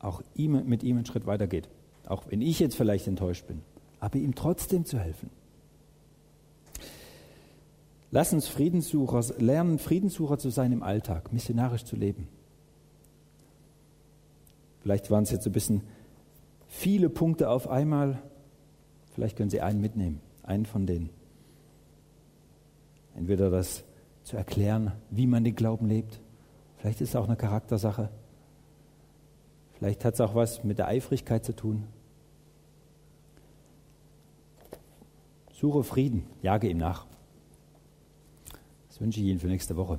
auch 0.00 0.20
ihm, 0.34 0.66
mit 0.66 0.82
ihm 0.82 0.96
einen 0.96 1.06
Schritt 1.06 1.26
weitergeht. 1.26 1.68
Auch 2.08 2.24
wenn 2.28 2.42
ich 2.42 2.58
jetzt 2.58 2.74
vielleicht 2.74 3.06
enttäuscht 3.06 3.46
bin, 3.46 3.62
aber 4.00 4.16
ihm 4.16 4.34
trotzdem 4.34 4.84
zu 4.84 4.98
helfen. 4.98 5.30
Lass 8.10 8.32
uns 8.32 8.48
Friedenssucher 8.48 9.22
lernen, 9.38 9.78
Friedenssucher 9.78 10.38
zu 10.38 10.50
sein 10.50 10.72
im 10.72 10.82
Alltag, 10.82 11.32
missionarisch 11.32 11.84
zu 11.84 11.94
leben. 11.94 12.26
Vielleicht 14.86 15.10
waren 15.10 15.24
es 15.24 15.32
jetzt 15.32 15.44
ein 15.44 15.52
bisschen 15.52 15.82
viele 16.68 17.10
Punkte 17.10 17.50
auf 17.50 17.68
einmal. 17.68 18.22
Vielleicht 19.10 19.36
können 19.36 19.50
Sie 19.50 19.60
einen 19.60 19.80
mitnehmen, 19.80 20.20
einen 20.44 20.64
von 20.64 20.86
denen. 20.86 21.10
Entweder 23.16 23.50
das 23.50 23.82
zu 24.22 24.36
erklären, 24.36 24.92
wie 25.10 25.26
man 25.26 25.42
den 25.42 25.56
Glauben 25.56 25.88
lebt. 25.88 26.20
Vielleicht 26.76 27.00
ist 27.00 27.08
es 27.08 27.16
auch 27.16 27.24
eine 27.24 27.34
Charaktersache. 27.34 28.10
Vielleicht 29.72 30.04
hat 30.04 30.14
es 30.14 30.20
auch 30.20 30.36
was 30.36 30.62
mit 30.62 30.78
der 30.78 30.86
Eifrigkeit 30.86 31.44
zu 31.44 31.56
tun. 31.56 31.82
Suche 35.52 35.82
Frieden, 35.82 36.26
jage 36.42 36.68
ihm 36.68 36.78
nach. 36.78 37.06
Das 38.86 39.00
wünsche 39.00 39.18
ich 39.18 39.26
Ihnen 39.26 39.40
für 39.40 39.48
nächste 39.48 39.76
Woche. 39.76 39.98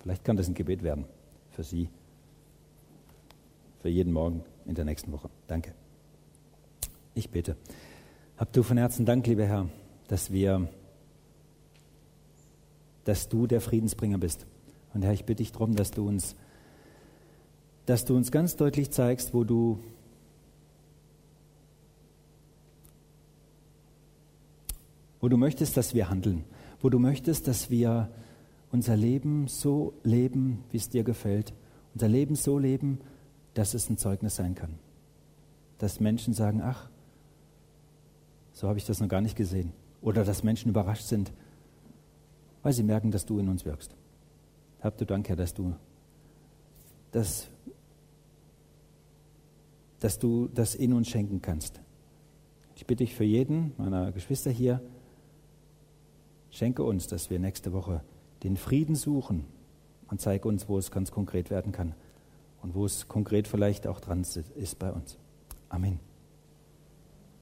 Vielleicht 0.00 0.24
kann 0.24 0.38
das 0.38 0.48
ein 0.48 0.54
Gebet 0.54 0.82
werden 0.82 1.04
für 1.50 1.62
Sie, 1.62 1.90
für 3.84 3.90
jeden 3.90 4.14
Morgen 4.14 4.42
in 4.64 4.74
der 4.74 4.86
nächsten 4.86 5.12
Woche. 5.12 5.28
Danke. 5.46 5.74
Ich 7.12 7.28
bitte. 7.28 7.54
Hab 8.38 8.50
du 8.50 8.62
von 8.62 8.78
Herzen 8.78 9.04
Dank, 9.04 9.26
lieber 9.26 9.44
Herr, 9.44 9.68
dass 10.08 10.32
wir, 10.32 10.70
dass 13.04 13.28
du 13.28 13.46
der 13.46 13.60
Friedensbringer 13.60 14.16
bist. 14.16 14.46
Und 14.94 15.02
Herr, 15.02 15.12
ich 15.12 15.26
bitte 15.26 15.42
dich 15.42 15.52
darum, 15.52 15.76
dass 15.76 15.90
du 15.90 16.08
uns, 16.08 16.34
dass 17.84 18.06
du 18.06 18.16
uns 18.16 18.32
ganz 18.32 18.56
deutlich 18.56 18.90
zeigst, 18.90 19.34
wo 19.34 19.44
du 19.44 19.78
wo 25.20 25.28
du 25.28 25.36
möchtest, 25.36 25.76
dass 25.76 25.92
wir 25.92 26.08
handeln, 26.08 26.44
wo 26.80 26.88
du 26.88 26.98
möchtest, 26.98 27.48
dass 27.48 27.68
wir 27.68 28.10
unser 28.72 28.96
Leben 28.96 29.46
so 29.46 29.92
leben, 30.04 30.64
wie 30.70 30.78
es 30.78 30.88
dir 30.88 31.04
gefällt, 31.04 31.52
unser 31.92 32.08
Leben 32.08 32.34
so 32.34 32.58
leben, 32.58 32.98
dass 33.54 33.74
es 33.74 33.88
ein 33.88 33.96
Zeugnis 33.96 34.36
sein 34.36 34.54
kann. 34.54 34.78
Dass 35.78 36.00
Menschen 36.00 36.34
sagen, 36.34 36.60
ach, 36.62 36.88
so 38.52 38.68
habe 38.68 38.78
ich 38.78 38.84
das 38.84 39.00
noch 39.00 39.08
gar 39.08 39.20
nicht 39.20 39.36
gesehen. 39.36 39.72
Oder 40.02 40.24
dass 40.24 40.42
Menschen 40.42 40.68
überrascht 40.68 41.06
sind, 41.06 41.32
weil 42.62 42.72
sie 42.72 42.82
merken, 42.82 43.10
dass 43.10 43.26
du 43.26 43.38
in 43.38 43.48
uns 43.48 43.64
wirkst. 43.64 43.94
Hab 44.80 44.98
du 44.98 45.06
Dank, 45.06 45.28
Herr, 45.28 45.36
dass 45.36 45.54
du, 45.54 45.74
dass, 47.10 47.48
dass 50.00 50.18
du 50.18 50.48
das 50.48 50.74
in 50.74 50.92
uns 50.92 51.08
schenken 51.08 51.40
kannst. 51.40 51.80
Ich 52.76 52.86
bitte 52.86 53.04
dich 53.04 53.14
für 53.14 53.24
jeden 53.24 53.72
meiner 53.78 54.12
Geschwister 54.12 54.50
hier, 54.50 54.82
Schenke 56.50 56.84
uns, 56.84 57.08
dass 57.08 57.30
wir 57.30 57.40
nächste 57.40 57.72
Woche 57.72 58.00
den 58.44 58.56
Frieden 58.56 58.94
suchen 58.94 59.44
und 60.08 60.20
zeige 60.20 60.46
uns, 60.46 60.68
wo 60.68 60.78
es 60.78 60.92
ganz 60.92 61.10
konkret 61.10 61.50
werden 61.50 61.72
kann 61.72 61.96
und 62.64 62.74
wo 62.74 62.86
es 62.86 63.08
konkret 63.08 63.46
vielleicht 63.46 63.86
auch 63.86 64.00
dran 64.00 64.24
ist 64.56 64.78
bei 64.78 64.90
uns. 64.90 65.18
Amen. 65.68 66.00